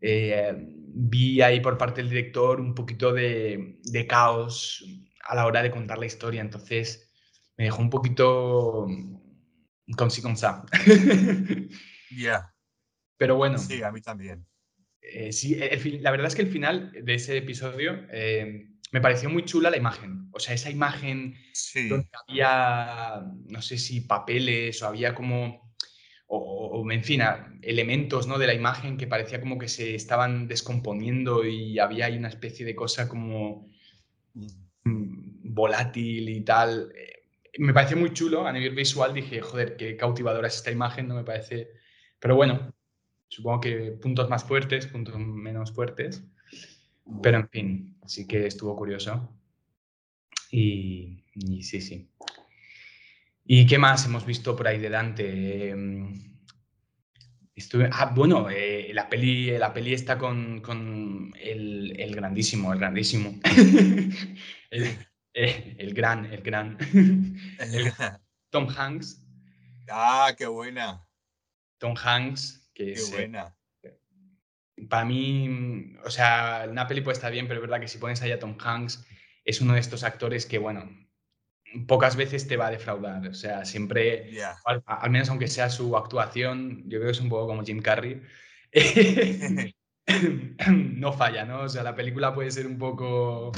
Eh, 0.00 0.54
vi 0.56 1.42
ahí 1.42 1.60
por 1.60 1.78
parte 1.78 2.00
del 2.00 2.10
director 2.10 2.60
un 2.60 2.74
poquito 2.74 3.12
de, 3.12 3.78
caos 4.08 4.84
a 5.24 5.34
la 5.34 5.46
hora 5.46 5.62
de 5.62 5.70
contar 5.70 5.98
la 5.98 6.06
historia, 6.06 6.40
entonces 6.40 7.12
me 7.56 7.64
dejó 7.64 7.82
un 7.82 7.90
poquito 7.90 8.86
con 9.96 10.10
sí 10.10 10.22
con 10.22 10.36
sa. 10.36 10.64
Ya. 12.16 12.55
Pero 13.16 13.36
bueno. 13.36 13.58
Sí, 13.58 13.82
a 13.82 13.90
mí 13.90 14.00
también. 14.00 14.46
Eh, 15.00 15.32
sí, 15.32 15.56
la 16.00 16.10
verdad 16.10 16.26
es 16.26 16.34
que 16.34 16.42
el 16.42 16.50
final 16.50 16.92
de 16.92 17.14
ese 17.14 17.36
episodio 17.36 18.06
me 18.92 19.00
pareció 19.00 19.28
muy 19.28 19.44
chula 19.44 19.70
la 19.70 19.76
imagen. 19.76 20.28
O 20.32 20.38
sea, 20.38 20.54
esa 20.54 20.70
imagen 20.70 21.34
donde 21.88 22.08
había, 22.26 23.22
no 23.46 23.62
sé 23.62 23.78
si 23.78 24.02
papeles 24.02 24.82
o 24.82 24.86
había 24.86 25.14
como, 25.14 25.74
o, 26.28 26.84
en 26.90 27.04
fin, 27.04 27.20
elementos 27.62 28.26
¿no? 28.26 28.38
de 28.38 28.46
la 28.46 28.54
imagen 28.54 28.96
que 28.96 29.06
parecía 29.06 29.40
como 29.40 29.58
que 29.58 29.68
se 29.68 29.94
estaban 29.94 30.46
descomponiendo 30.46 31.44
y 31.44 31.78
había 31.78 32.06
ahí 32.06 32.16
una 32.16 32.28
especie 32.28 32.64
de 32.64 32.74
cosa 32.74 33.08
como 33.08 33.70
mm, 34.34 35.54
volátil 35.54 36.28
y 36.28 36.40
tal. 36.42 36.92
Eh, 36.94 37.22
me 37.58 37.72
pareció 37.72 37.96
muy 37.96 38.12
chulo 38.12 38.46
a 38.46 38.52
nivel 38.52 38.74
visual. 38.74 39.14
Dije, 39.14 39.40
joder, 39.40 39.76
qué 39.76 39.96
cautivadora 39.96 40.48
es 40.48 40.56
esta 40.56 40.70
imagen, 40.70 41.08
no 41.08 41.16
me 41.16 41.24
parece. 41.24 41.70
Pero 42.18 42.36
bueno, 42.36 42.74
supongo 43.28 43.60
que 43.60 43.92
puntos 44.00 44.28
más 44.28 44.44
fuertes, 44.44 44.86
puntos 44.86 45.18
menos 45.18 45.72
fuertes. 45.72 46.24
Pero 47.22 47.38
en 47.38 47.48
fin, 47.48 47.96
sí 48.06 48.26
que 48.26 48.46
estuvo 48.46 48.76
curioso. 48.76 49.32
Y, 50.50 51.24
sí, 51.62 51.80
sí. 51.80 52.10
¿Y 53.44 53.66
qué 53.66 53.78
más 53.78 54.06
hemos 54.06 54.26
visto 54.26 54.56
por 54.56 54.66
ahí 54.66 54.78
de 54.78 54.90
Dante? 54.90 55.70
Em, 55.70 56.36
estuve, 57.54 57.88
ah, 57.92 58.12
bueno, 58.14 58.48
eh, 58.50 58.90
la, 58.92 59.08
peli, 59.08 59.56
la 59.56 59.72
peli 59.72 59.94
está 59.94 60.18
con, 60.18 60.60
con 60.60 61.32
el, 61.40 62.14
grandísimo, 62.14 62.72
el 62.72 62.78
grandísimo. 62.78 63.40
Eh, 65.38 65.76
el, 65.78 65.92
gran, 65.92 66.24
el 66.32 66.40
gran. 66.40 66.78
Tom 68.50 68.68
Hanks. 68.74 69.22
Ah, 69.90 70.34
qué 70.36 70.46
buena. 70.46 71.06
Tom 71.76 71.94
Hanks, 71.94 72.65
que 72.76 72.94
qué 72.94 73.02
buena 73.12 73.56
para 74.88 75.04
mí, 75.04 75.94
o 76.04 76.10
sea, 76.10 76.68
Napoli 76.72 77.00
puede 77.00 77.14
estar 77.14 77.32
bien, 77.32 77.48
pero 77.48 77.60
es 77.60 77.66
verdad 77.66 77.80
que 77.80 77.88
si 77.88 77.98
pones 77.98 78.22
ahí 78.22 78.32
a 78.32 78.38
Tom 78.38 78.56
Hanks, 78.58 79.06
es 79.44 79.60
uno 79.60 79.74
de 79.74 79.80
estos 79.80 80.04
actores 80.04 80.46
que, 80.46 80.58
bueno, 80.58 80.90
pocas 81.86 82.16
veces 82.16 82.46
te 82.46 82.56
va 82.56 82.68
a 82.68 82.70
defraudar. 82.70 83.26
O 83.26 83.34
sea, 83.34 83.64
siempre, 83.64 84.30
al, 84.64 85.10
menos 85.10 85.30
aunque 85.30 85.48
sea 85.48 85.70
su 85.70 85.96
actuación, 85.96 86.82
yo 86.84 86.98
creo 86.98 87.06
que 87.06 87.12
es 87.12 87.20
un 87.20 87.28
poco 87.28 87.46
como 87.46 87.64
Jim 87.64 87.80
Carrey, 87.80 88.22
no 90.70 91.12
falla, 91.12 91.44
¿no? 91.44 91.62
O 91.62 91.68
sea, 91.68 91.82
la 91.82 91.94
película 91.94 92.34
puede 92.34 92.50
ser 92.50 92.66
un 92.66 92.78
poco, 92.78 93.52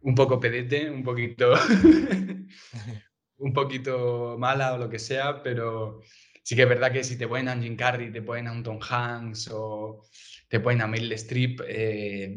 un 0.00 0.14
poco 0.14 0.40
pedete, 0.40 0.90
un 0.90 1.02
poquito, 1.02 1.52
un 3.36 3.52
poquito 3.52 4.36
mala 4.38 4.74
o 4.74 4.78
lo 4.78 4.88
que 4.88 4.98
sea, 4.98 5.42
pero 5.42 6.00
sí 6.48 6.56
que 6.56 6.62
es 6.62 6.68
verdad 6.68 6.90
que 6.90 7.04
si 7.04 7.18
te 7.18 7.28
ponen 7.28 7.48
a 7.48 7.60
Jim 7.60 7.76
Carrey, 7.76 8.10
te 8.10 8.22
ponen 8.22 8.46
a 8.46 8.52
un 8.52 8.62
Tom 8.62 8.80
Hanks 8.80 9.50
o 9.52 10.02
te 10.48 10.60
ponen 10.60 10.80
a 10.80 10.86
Meryl 10.86 11.12
Streep, 11.12 11.60
eh, 11.68 12.34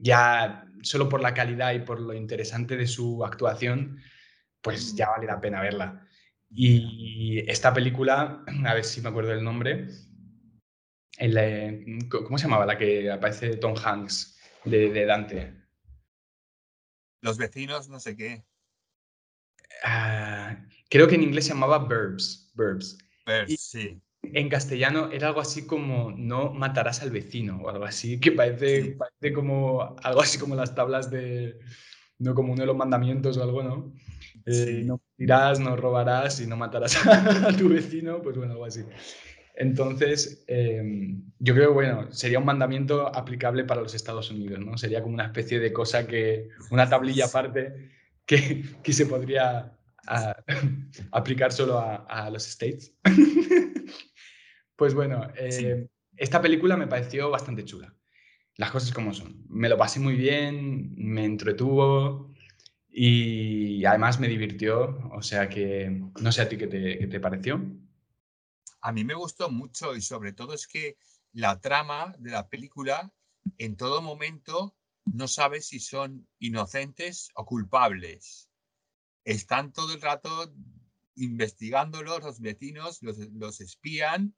ya 0.00 0.64
solo 0.82 1.08
por 1.08 1.20
la 1.20 1.34
calidad 1.34 1.74
y 1.74 1.80
por 1.80 2.00
lo 2.00 2.14
interesante 2.14 2.76
de 2.76 2.86
su 2.86 3.24
actuación, 3.24 4.00
pues 4.60 4.94
ya 4.94 5.10
vale 5.10 5.26
la 5.26 5.40
pena 5.40 5.60
verla. 5.60 6.08
Y 6.50 7.40
esta 7.50 7.74
película, 7.74 8.44
a 8.64 8.74
ver 8.74 8.84
si 8.84 9.00
me 9.00 9.08
acuerdo 9.08 9.30
del 9.30 9.42
nombre, 9.42 9.88
¿cómo 12.08 12.38
se 12.38 12.44
llamaba 12.44 12.64
la 12.64 12.78
que 12.78 13.10
aparece 13.10 13.56
Tom 13.56 13.74
Hanks 13.76 14.38
de, 14.66 15.04
Dante? 15.04 15.52
Los 17.20 17.38
vecinos, 17.38 17.88
no 17.88 17.98
sé 17.98 18.16
qué. 18.16 18.44
Ah, 19.82 20.64
creo 20.88 21.08
que 21.08 21.16
en 21.16 21.24
inglés 21.24 21.46
se 21.46 21.54
llamaba 21.54 21.88
Sí. 23.56 24.00
En 24.22 24.48
castellano 24.48 25.10
era 25.10 25.28
algo 25.28 25.40
así 25.40 25.66
como 25.66 26.12
no 26.16 26.52
matarás 26.52 27.02
al 27.02 27.10
vecino 27.10 27.60
o 27.62 27.68
algo 27.68 27.84
así, 27.84 28.20
que 28.20 28.32
parece, 28.32 28.96
parece 28.96 29.32
como 29.34 29.96
algo 30.02 30.20
así 30.20 30.38
como 30.38 30.54
las 30.54 30.74
tablas 30.74 31.10
de, 31.10 31.58
no 32.18 32.34
como 32.34 32.52
uno 32.52 32.62
de 32.62 32.66
los 32.66 32.76
mandamientos 32.76 33.36
o 33.36 33.42
algo, 33.42 33.62
¿no? 33.62 33.92
Eh, 34.46 34.82
no 34.84 35.00
dirás, 35.16 35.60
no 35.60 35.76
robarás 35.76 36.40
y 36.40 36.46
no 36.46 36.56
matarás 36.56 36.96
a 37.06 37.56
tu 37.56 37.68
vecino, 37.68 38.22
pues 38.22 38.36
bueno, 38.36 38.52
algo 38.52 38.64
así. 38.64 38.84
Entonces, 39.54 40.44
em, 40.46 41.22
yo 41.38 41.54
creo 41.54 41.68
que, 41.68 41.74
bueno, 41.74 42.12
sería 42.12 42.38
un 42.38 42.46
mandamiento 42.46 43.14
aplicable 43.14 43.64
para 43.64 43.82
los 43.82 43.94
Estados 43.94 44.30
Unidos, 44.30 44.60
¿no? 44.60 44.78
Sería 44.78 45.02
como 45.02 45.14
una 45.14 45.26
especie 45.26 45.60
de 45.60 45.72
cosa 45.72 46.06
que, 46.06 46.48
una 46.70 46.88
tablilla 46.88 47.26
aparte 47.26 47.90
que, 48.24 48.64
que 48.82 48.92
se 48.92 49.06
podría 49.06 49.72
a, 50.06 50.36
aplicar 51.12 51.52
solo 51.52 51.78
a, 51.78 52.30
los 52.30 52.46
States. 52.46 52.92
pues 54.76 54.94
bueno, 54.94 55.28
eh, 55.36 55.88
esta 56.16 56.40
película 56.40 56.76
me 56.76 56.86
pareció 56.86 57.30
bastante 57.30 57.64
chula. 57.64 57.94
Las 58.56 58.70
cosas 58.70 58.92
como 58.92 59.14
son. 59.14 59.44
Me 59.48 59.68
lo 59.68 59.78
pasé 59.78 60.00
muy 60.00 60.14
bien, 60.14 60.94
me 60.96 61.24
entretuvo 61.24 62.34
y 62.88 63.84
además 63.84 64.20
me 64.20 64.28
divirtió. 64.28 64.98
O 65.12 65.22
sea 65.22 65.48
que 65.48 66.02
no 66.20 66.32
sé 66.32 66.42
a 66.42 66.48
ti 66.48 66.56
qué 66.58 66.66
te, 66.66 66.98
qué 66.98 67.06
te 67.06 67.20
pareció. 67.20 67.62
A 68.82 68.92
mí 68.92 69.04
me 69.04 69.14
gustó 69.14 69.50
mucho 69.50 69.94
y 69.96 70.02
sobre 70.02 70.32
todo 70.32 70.54
es 70.54 70.66
que 70.66 70.96
la 71.32 71.60
trama 71.60 72.14
de 72.18 72.30
la 72.30 72.48
película 72.48 73.10
en 73.58 73.76
todo 73.76 74.02
momento 74.02 74.76
no 75.04 75.28
sabes 75.28 75.66
si 75.66 75.80
son 75.80 76.28
inocentes 76.38 77.30
o 77.34 77.44
culpables 77.44 78.51
están 79.24 79.72
todo 79.72 79.94
el 79.94 80.00
rato 80.00 80.52
investigándolos, 81.14 82.22
los 82.22 82.40
vecinos 82.40 83.02
los, 83.02 83.18
los 83.18 83.60
espían 83.60 84.34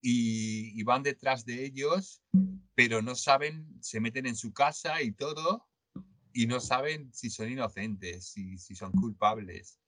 y, 0.00 0.82
van 0.84 1.02
detrás 1.02 1.44
de 1.44 1.64
ellos, 1.64 2.22
pero 2.74 3.02
no 3.02 3.14
saben, 3.14 3.66
se 3.80 4.00
meten 4.00 4.26
en 4.26 4.36
su 4.36 4.52
casa 4.52 5.02
y 5.02 5.12
todo, 5.12 5.66
y 6.32 6.46
no 6.46 6.60
saben 6.60 7.12
si 7.12 7.30
son 7.30 7.50
inocentes, 7.50 8.28
si, 8.28 8.58
si 8.58 8.74
son 8.74 8.92
culpables. 8.92 9.80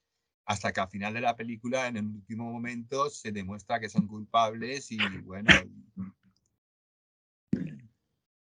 Hasta 0.47 0.73
que 0.73 0.81
al 0.81 0.89
final 0.89 1.15
de 1.15 1.21
la 1.21 1.37
película, 1.37 1.87
en 1.87 1.97
el 1.97 2.07
último 2.07 2.51
momento, 2.51 3.09
se 3.09 3.31
demuestra 3.31 3.79
que 3.79 3.89
son 3.89 4.09
culpables 4.09 4.91
y 4.91 4.99
bueno. 5.25 5.53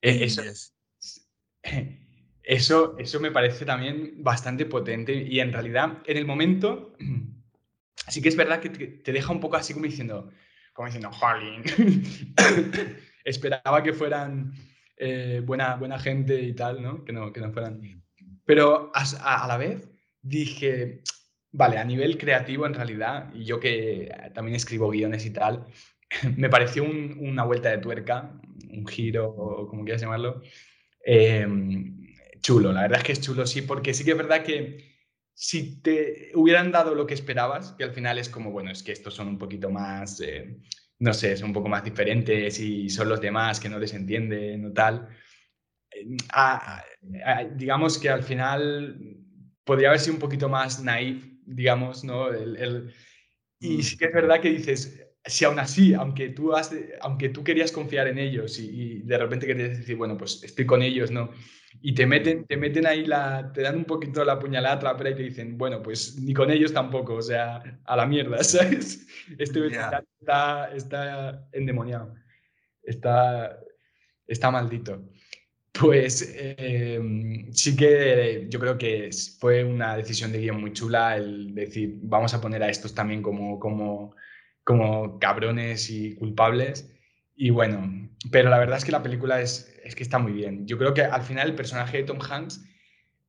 E, 0.01 0.25
eso, 0.25 0.43
es. 0.43 0.75
Eso, 2.42 2.96
eso 2.98 3.20
me 3.20 3.31
parece 3.31 3.64
también 3.64 4.14
bastante 4.18 4.64
potente 4.66 5.14
y 5.14 5.40
en 5.40 5.53
realidad 5.53 5.98
en 6.07 6.16
el 6.16 6.24
momento 6.24 6.94
sí 8.09 8.22
que 8.22 8.29
es 8.29 8.37
verdad 8.37 8.61
que 8.61 8.70
te, 8.70 9.12
deja 9.12 9.33
un 9.33 9.40
poco 9.40 9.57
así 9.57 9.74
como 9.74 9.87
diciendo, 9.87 10.31
como 10.72 10.87
diciendo, 10.87 11.11
jolín, 11.12 11.62
esperaba 13.24 13.83
que 13.83 13.92
fueran 13.92 14.53
eh, 14.96 15.42
buena, 15.44 15.76
buena 15.76 15.98
gente 15.98 16.40
y 16.40 16.55
tal, 16.55 16.83
¿no? 16.83 17.05
Que 17.05 17.12
no, 17.12 17.33
que 17.33 17.40
no 17.40 17.53
fueran... 17.53 18.03
Pero 18.44 18.90
a, 18.94 19.46
la 19.46 19.57
vez 19.57 19.88
dije, 20.22 21.03
vale, 21.53 21.79
a 21.79 21.85
nivel 21.85 22.18
creativo 22.18 22.66
en 22.66 22.74
realidad, 22.74 23.33
y 23.35 23.44
yo 23.44 23.61
que 23.61 24.11
también 24.35 24.57
escribo 24.57 24.90
guiones 24.90 25.24
y 25.26 25.31
tal, 25.31 25.66
me 26.37 26.48
pareció 26.48 26.85
una 26.85 27.44
vuelta 27.44 27.70
de 27.70 27.79
tuerca, 27.79 28.33
un 28.70 28.87
giro 28.87 29.29
o 29.29 29.68
como 29.68 29.85
quieras 29.85 30.03
llamarlo, 30.03 30.42
eh, 31.05 31.46
chulo, 32.40 32.72
la 32.72 32.83
verdad 32.83 32.98
es 32.98 33.05
que 33.05 33.12
es 33.12 33.20
chulo, 33.20 33.46
sí, 33.46 33.62
porque 33.62 33.94
sí 33.94 34.05
que 34.05 34.12
es 34.12 34.16
verdad 34.16 34.42
que 34.42 34.90
si 35.35 35.81
te 35.81 36.33
hubieran 36.35 36.70
dado 36.70 36.94
lo 36.94 37.07
que 37.07 37.14
esperabas, 37.14 37.72
que 37.72 37.85
al 37.85 37.92
final 37.92 38.18
es 38.18 38.29
como, 38.29 38.50
bueno, 38.50 38.70
es 38.70 38.83
que 38.83 38.92
estos 38.92 39.14
son 39.14 39.29
un 39.29 39.38
poquito 39.38 39.70
más, 39.70 40.20
eh, 40.20 40.59
no 40.98 41.14
sé, 41.14 41.37
son 41.37 41.48
un 41.48 41.55
poco 41.55 41.68
más 41.68 41.83
diferentes 41.83 42.61
y 42.61 42.90
son 42.90 43.09
los 43.09 43.20
demás 43.20 43.59
que 43.59 43.70
no 43.70 43.79
les 43.79 43.94
entienden 43.94 44.66
o 44.66 44.72
tal. 44.72 45.09
Eh, 45.90 47.50
digamos 47.57 47.98
que 47.98 48.11
al 48.11 48.22
final 48.22 49.16
podría 49.64 49.88
haber 49.88 50.00
sido 50.00 50.14
un 50.14 50.20
poquito 50.20 50.48
más 50.48 50.83
naif, 50.83 51.24
digamos, 51.46 52.05
¿no? 52.05 52.29
y 53.61 53.79
mm. 53.79 53.83
sí 53.83 53.96
que 53.96 54.07
es 54.07 54.12
verdad 54.12 54.40
que 54.40 54.50
dices, 54.50 55.10
si 55.24 55.44
aún 55.44 55.59
así, 55.59 55.94
aunque 55.94 56.30
tú, 56.30 56.54
has, 56.54 56.74
aunque 57.00 57.28
tú 57.28 57.44
querías 57.44 57.72
confiar 57.72 58.09
en 58.09 58.18
ellos 58.18 58.59
y, 58.59 58.70
y 58.70 59.02
de 59.02 59.18
repente 59.18 59.46
querías 59.46 59.78
decir, 59.78 59.96
bueno, 59.96 60.16
pues 60.16 60.42
estoy 60.42 60.66
con 60.66 60.83
ellos, 60.83 61.11
¿no? 61.11 61.30
y 61.83 61.94
te 61.94 62.06
meten, 62.06 62.44
te 62.46 62.56
meten 62.56 62.87
ahí, 62.87 63.06
la, 63.06 63.52
te 63.52 63.62
dan 63.62 63.76
un 63.76 63.85
poquito 63.85 64.24
la 64.24 64.38
puñalada 64.38 64.78
trapera 64.78 65.11
y 65.11 65.14
te 65.14 65.22
dicen, 65.22 65.56
bueno, 65.56 65.83
pues 65.83 66.18
ni 66.20 66.35
con 66.35 66.50
ellos 66.50 66.72
tampoco, 66.72 67.14
o 67.14 67.22
sea, 67.22 67.62
a 67.85 67.96
la 67.96 68.06
mierda, 68.06 68.42
¿sabes? 68.44 69.06
Este 69.38 69.66
está, 69.66 70.70
está 70.74 71.48
endemoniado, 71.52 72.14
está, 72.83 73.59
está 74.26 74.50
maldito. 74.50 75.02
Pues 75.72 76.35
em, 76.37 77.52
sí 77.52 77.76
que 77.76 78.46
yo 78.50 78.59
creo 78.59 78.76
que 78.76 79.11
fue 79.38 79.62
una 79.62 79.96
decisión 79.96 80.33
de 80.33 80.40
guion 80.40 80.61
muy 80.61 80.72
chula 80.72 81.16
el 81.16 81.54
decir, 81.54 81.94
vamos 82.02 82.35
a 82.35 82.40
poner 82.40 82.62
a 82.64 82.68
estos 82.68 82.92
también 82.92 83.22
como, 83.22 83.59
como, 83.61 84.16
como 84.64 85.18
cabrones 85.18 85.90
y 85.90 86.14
culpables. 86.14 86.92
Y 87.35 87.51
bueno, 87.51 88.11
pero 88.31 88.51
la 88.51 88.59
verdad 88.59 88.79
es 88.79 88.85
que 88.85 88.92
la 88.92 89.03
película 89.03 89.40
es, 89.40 89.79
es 89.85 89.94
que 89.94 90.03
está 90.03 90.18
muy 90.18 90.33
bien. 90.33 90.66
Yo 90.66 90.79
creo 90.79 90.94
que 90.94 91.03
al 91.03 91.23
final 91.23 91.49
el 91.49 91.55
personaje 91.55 91.99
de 91.99 92.05
Tom 92.05 92.18
Hanks, 92.20 92.64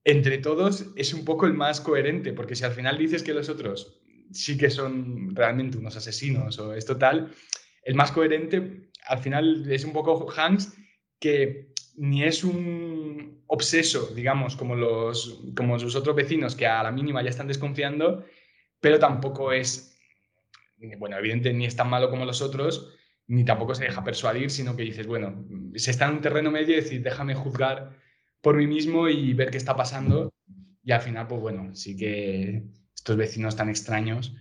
entre 0.03 0.37
todos, 0.39 0.87
es 0.95 1.13
un 1.13 1.25
poco 1.25 1.45
el 1.45 1.53
más 1.53 1.79
coherente, 1.79 2.33
porque 2.33 2.55
si 2.55 2.63
al 2.63 2.73
final 2.73 2.97
dices 2.97 3.23
que 3.23 3.33
los 3.33 3.49
otros 3.49 4.01
sí 4.31 4.57
que 4.57 4.69
son 4.69 5.35
realmente 5.35 5.77
unos 5.77 5.95
asesinos 5.95 6.57
o 6.59 6.73
es 6.73 6.85
total, 6.85 7.31
el 7.83 7.95
más 7.95 8.11
coherente 8.11 8.89
al 9.07 9.19
final 9.19 9.69
es 9.71 9.83
un 9.83 9.93
poco 9.93 10.29
Hanks 10.29 10.73
que 11.19 11.73
ni 11.95 12.23
es 12.23 12.43
un 12.43 13.43
obseso, 13.47 14.13
digamos, 14.15 14.55
como 14.55 14.75
los, 14.75 15.41
como 15.55 15.77
sus 15.77 15.95
otros 15.95 16.15
vecinos 16.15 16.55
que 16.55 16.65
a 16.65 16.81
la 16.83 16.91
mínima 16.91 17.21
ya 17.21 17.29
están 17.29 17.47
desconfiando, 17.47 18.23
pero 18.79 18.97
tampoco 18.97 19.51
es, 19.51 19.90
bueno, 20.97 21.17
evidente, 21.17 21.53
ni 21.53 21.65
es 21.65 21.75
tan 21.75 21.89
malo 21.89 22.09
como 22.09 22.25
los 22.25 22.41
otros, 22.41 22.93
ni 23.27 23.45
tampoco 23.45 23.75
se 23.75 23.85
deja 23.85 24.03
persuadir, 24.03 24.51
sino 24.51 24.75
que 24.75 24.83
dices, 24.83 25.07
bueno, 25.07 25.45
se 25.75 25.91
está 25.91 26.07
en 26.07 26.15
un 26.15 26.21
terreno 26.21 26.51
medio 26.51 26.73
y 26.73 26.81
decir, 26.81 27.01
déjame 27.01 27.35
juzgar 27.35 27.97
por 28.41 28.57
mí 28.57 28.67
mismo 28.67 29.07
y 29.07 29.33
ver 29.33 29.51
qué 29.51 29.57
está 29.57 29.75
pasando. 29.75 30.33
Y 30.83 30.91
al 30.91 31.01
final, 31.01 31.27
pues 31.27 31.41
bueno, 31.41 31.75
sí 31.75 31.95
que 31.95 32.63
estos 32.95 33.17
vecinos 33.17 33.55
tan 33.55 33.69
extraños. 33.69 34.35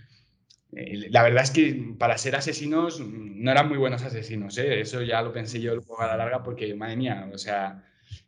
Eh, 0.73 1.09
la 1.11 1.23
verdad 1.23 1.43
es 1.43 1.51
que 1.51 1.95
para 1.99 2.17
ser 2.19 2.37
asesinos 2.37 3.01
no 3.01 3.51
eran 3.51 3.69
muy 3.69 3.79
buenos 3.79 4.03
asesinos, 4.03 4.57
¿eh? 4.59 4.81
eso 4.81 5.03
ya 5.03 5.21
lo 5.23 5.33
pensé 5.33 5.61
yo 5.61 5.73
a 5.99 6.07
la 6.07 6.17
larga 6.17 6.43
porque, 6.43 6.75
madre 6.75 6.97
mía, 6.97 7.29
o 7.33 7.39
sea, 7.39 7.85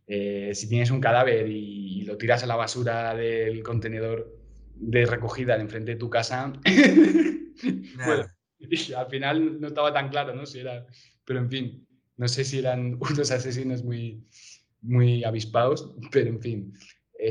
eh, 0.07 0.53
si 0.55 0.68
tienes 0.68 0.90
un 0.90 1.01
cadáver 1.01 1.48
y, 1.48 2.03
lo 2.05 2.16
tiras 2.16 2.42
a 2.42 2.46
la 2.46 2.57
basura 2.57 3.14
del 3.14 3.62
contenedor 3.62 4.41
de 4.83 5.07
recogida 5.07 5.57
de 5.57 5.62
enfrente 5.62 5.92
de 5.92 5.99
tu 5.99 6.11
casa, 6.11 6.53
al 8.97 9.07
final 9.09 9.61
no 9.61 9.68
estaba 9.68 9.92
tan 9.92 10.09
claro, 10.09 10.35
¿no? 10.35 10.47
Si 10.47 10.61
era, 10.61 10.87
pero 11.25 11.40
en 11.40 11.51
fin, 11.51 11.87
no 12.16 12.29
sé 12.29 12.45
si 12.45 12.59
eran 12.59 12.95
unos 13.01 13.31
asesinos 13.31 13.85
muy, 13.85 14.27
muy 14.81 15.25
avispados, 15.25 15.95
pero 16.11 16.29
en 16.29 16.40
fin, 16.40 16.73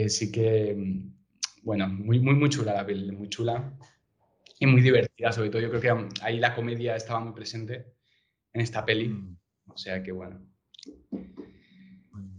sí 0.08 0.32
que 0.32 0.76
bueno, 1.64 1.88
muy, 1.88 2.20
muy, 2.20 2.34
muy 2.34 2.50
chula 2.50 2.74
la 2.74 2.86
peli, 2.86 3.12
muy 3.12 3.30
chula 3.30 3.78
y 4.60 4.66
muy 4.66 4.82
divertida, 4.82 5.32
sobre 5.32 5.50
todo. 5.50 5.62
Yo 5.62 5.70
creo 5.70 5.82
que 5.82 6.10
ahí 6.22 6.40
la 6.40 6.56
comedia 6.56 6.96
estaba 6.96 7.20
muy 7.20 7.34
presente 7.34 7.94
en 8.54 8.62
esta 8.62 8.86
peli. 8.86 9.10
Mm. 9.10 9.38
O 9.68 9.78
sea 9.78 10.02
que 10.02 10.12
bueno. 10.12 10.42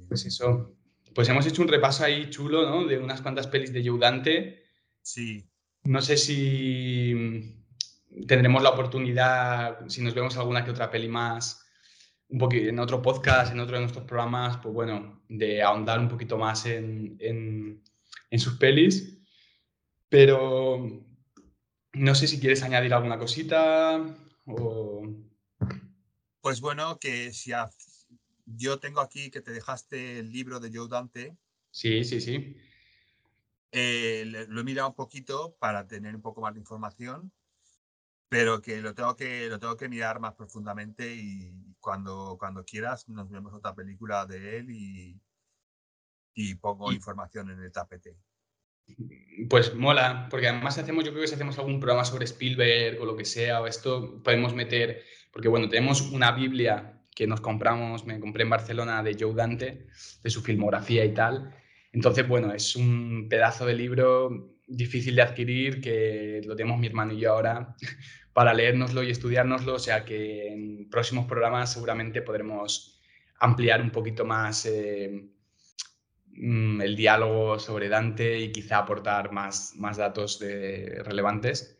Pues 0.08 0.26
eso. 0.26 0.76
Pues 1.14 1.28
hemos 1.28 1.46
hecho 1.46 1.62
un 1.62 1.68
repaso 1.68 2.04
ahí 2.04 2.30
chulo, 2.30 2.68
¿no? 2.68 2.86
De 2.86 2.98
unas 2.98 3.22
cuantas 3.22 3.46
pelis 3.46 3.72
de 3.72 3.82
Dante. 3.98 4.61
Sí. 5.02 5.44
No 5.84 6.00
sé 6.00 6.16
si 6.16 7.58
tendremos 8.26 8.62
la 8.62 8.70
oportunidad, 8.70 9.86
si 9.88 10.02
nos 10.02 10.14
vemos 10.14 10.36
alguna 10.36 10.64
que 10.64 10.70
otra 10.70 10.90
peli 10.90 11.08
más, 11.08 11.66
un 12.28 12.38
poquito 12.38 12.68
en 12.68 12.78
otro 12.78 13.02
podcast, 13.02 13.52
en 13.52 13.60
otro 13.60 13.74
de 13.74 13.82
nuestros 13.82 14.06
programas, 14.06 14.58
pues 14.58 14.74
bueno, 14.74 15.22
de 15.28 15.62
ahondar 15.62 15.98
un 15.98 16.08
poquito 16.08 16.38
más 16.38 16.66
en, 16.66 17.16
en 17.20 18.38
sus 18.38 18.56
pelis, 18.58 19.18
pero 20.08 21.04
no 21.94 22.14
sé 22.14 22.26
si 22.26 22.40
quieres 22.40 22.62
añadir 22.62 22.94
alguna 22.94 23.18
cosita 23.18 24.16
o... 24.46 25.06
Pues 26.40 26.60
bueno, 26.60 26.98
que 26.98 27.32
si 27.32 27.52
yo 28.46 28.78
tengo 28.78 29.00
aquí 29.00 29.30
que 29.30 29.40
te 29.40 29.52
dejaste 29.52 30.18
el 30.18 30.32
libro 30.32 30.58
de 30.58 30.70
Joe 30.74 30.88
Dante. 30.88 31.36
Sí, 31.70 32.02
sí, 32.04 32.20
sí. 32.20 32.56
Eh, 33.72 34.24
lo 34.48 34.60
he 34.60 34.64
mirado 34.64 34.88
un 34.90 34.94
poquito 34.94 35.56
para 35.58 35.86
tener 35.86 36.14
un 36.14 36.20
poco 36.22 36.42
más 36.42 36.52
de 36.52 36.60
información, 36.60 37.32
pero 38.28 38.60
que 38.60 38.80
lo 38.80 38.94
tengo 38.94 39.16
que, 39.16 39.48
lo 39.48 39.58
tengo 39.58 39.76
que 39.76 39.88
mirar 39.88 40.20
más 40.20 40.34
profundamente 40.34 41.14
y 41.14 41.74
cuando, 41.80 42.36
cuando 42.38 42.64
quieras 42.64 43.08
nos 43.08 43.30
vemos 43.30 43.52
otra 43.54 43.74
película 43.74 44.26
de 44.26 44.58
él 44.58 44.70
y, 44.70 45.20
y 46.34 46.54
pongo 46.56 46.92
información 46.92 47.50
en 47.50 47.60
el 47.60 47.72
tapete. 47.72 48.16
Pues 49.48 49.74
mola, 49.74 50.28
porque 50.30 50.48
además 50.48 50.76
hacemos, 50.76 51.04
yo 51.04 51.10
creo 51.10 51.22
que 51.22 51.28
si 51.28 51.34
hacemos 51.34 51.58
algún 51.58 51.80
programa 51.80 52.04
sobre 52.04 52.24
Spielberg 52.24 53.00
o 53.00 53.06
lo 53.06 53.16
que 53.16 53.24
sea, 53.24 53.60
o 53.60 53.66
esto, 53.66 54.22
podemos 54.22 54.54
meter, 54.54 55.02
porque 55.32 55.48
bueno, 55.48 55.68
tenemos 55.68 56.02
una 56.10 56.32
Biblia 56.32 57.02
que 57.14 57.26
nos 57.26 57.40
compramos, 57.40 58.04
me 58.04 58.20
compré 58.20 58.42
en 58.42 58.50
Barcelona 58.50 59.02
de 59.02 59.16
Joe 59.18 59.34
Dante, 59.34 59.86
de 60.22 60.30
su 60.30 60.42
filmografía 60.42 61.04
y 61.04 61.14
tal. 61.14 61.54
Entonces, 61.92 62.26
bueno, 62.26 62.52
es 62.52 62.74
un 62.74 63.26
pedazo 63.28 63.66
de 63.66 63.74
libro 63.74 64.56
difícil 64.66 65.14
de 65.14 65.22
adquirir 65.22 65.80
que 65.80 66.40
lo 66.44 66.56
tenemos 66.56 66.80
mi 66.80 66.86
hermano 66.86 67.12
y 67.12 67.20
yo 67.20 67.32
ahora 67.32 67.76
para 68.32 68.54
leérnoslo 68.54 69.02
y 69.02 69.10
estudiárnoslo, 69.10 69.74
o 69.74 69.78
sea 69.78 70.04
que 70.04 70.48
en 70.48 70.88
próximos 70.88 71.26
programas 71.26 71.72
seguramente 71.72 72.22
podremos 72.22 73.00
ampliar 73.40 73.82
un 73.82 73.90
poquito 73.90 74.24
más 74.24 74.64
eh, 74.66 75.28
mm, 76.28 76.80
el 76.80 76.96
diálogo 76.96 77.58
sobre 77.58 77.90
Dante 77.90 78.40
y 78.40 78.52
quizá 78.52 78.78
aportar 78.78 79.32
más, 79.32 79.74
más 79.76 79.98
datos 79.98 80.40
relevantes. 80.40 81.78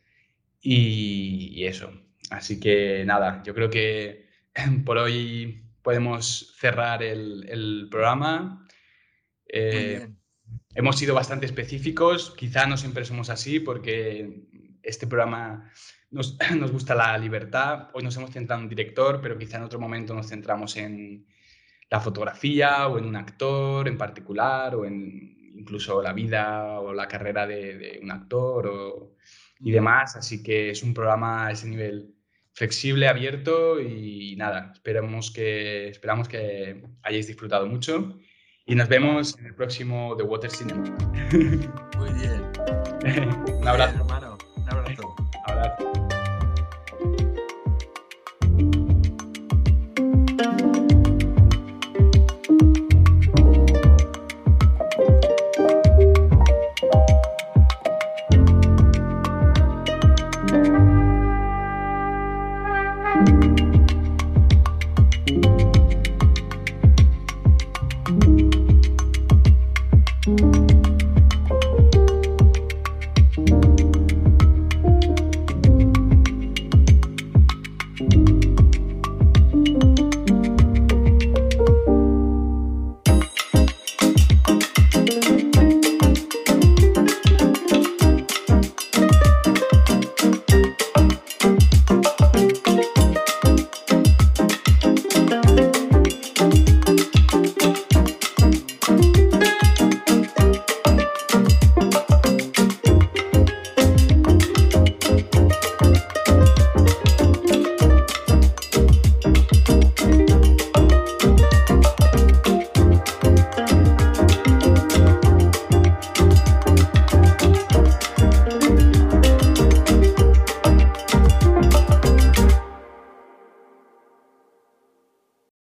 Y, 0.60 1.64
eso. 1.64 1.90
Así 2.30 2.60
que 2.60 3.04
nada, 3.04 3.42
yo 3.44 3.54
creo 3.54 3.70
que 3.70 4.26
por 4.84 4.98
hoy 4.98 5.64
podemos 5.82 6.54
cerrar 6.58 7.02
el 7.02 7.88
programa. 7.90 8.61
Eh, 9.52 10.08
hemos 10.74 10.98
sido 10.98 11.14
bastante 11.14 11.44
específicos, 11.44 12.34
quizá 12.36 12.66
no 12.66 12.78
siempre 12.78 13.04
somos 13.04 13.28
así 13.28 13.60
porque 13.60 14.46
este 14.82 15.06
programa 15.06 15.70
nos, 16.10 16.38
nos, 16.58 16.72
gusta 16.72 16.94
la 16.94 17.16
libertad. 17.18 17.90
Hoy 17.92 18.02
nos 18.02 18.16
hemos 18.16 18.30
centrado 18.30 18.60
en 18.60 18.64
un 18.64 18.70
director, 18.70 19.20
pero 19.20 19.38
quizá 19.38 19.58
en 19.58 19.64
otro 19.64 19.78
momento 19.78 20.14
nos 20.14 20.28
centramos 20.28 20.76
en 20.76 21.26
la 21.90 22.00
fotografía 22.00 22.88
o 22.88 22.98
en 22.98 23.04
un 23.04 23.16
actor 23.16 23.86
en 23.86 23.98
particular 23.98 24.74
o 24.74 24.86
en 24.86 25.36
incluso 25.54 26.00
la 26.00 26.14
vida 26.14 26.80
o 26.80 26.94
la 26.94 27.06
carrera 27.06 27.46
de, 27.46 28.00
un 28.02 28.10
actor 28.10 28.66
o, 28.66 29.16
y 29.60 29.70
demás. 29.70 30.16
Así 30.16 30.42
que 30.42 30.70
es 30.70 30.82
un 30.82 30.94
programa 30.94 31.46
a 31.48 31.52
ese 31.52 31.68
nivel 31.68 32.14
flexible, 32.54 33.06
abierto 33.06 33.80
y 33.80 34.34
nada, 34.36 34.72
esperamos 34.74 35.30
que, 35.30 35.88
esperamos 35.88 36.28
que 36.28 36.82
hayáis 37.02 37.26
disfrutado 37.26 37.66
mucho 37.66 38.18
y 38.66 38.74
nos 38.74 38.88
vemos 38.88 39.38
en 39.38 39.46
el 39.46 39.54
próximo 39.54 40.16
The 40.16 40.22
Water 40.24 40.50
Cinema. 40.50 40.84
Muy 41.98 42.12
bien. 42.12 42.42
un 43.60 43.68
abrazo. 43.68 43.98
hermano. 43.98 44.38
Un 44.56 44.70
abrazo. 44.70 45.14
Abrazo. 45.46 45.92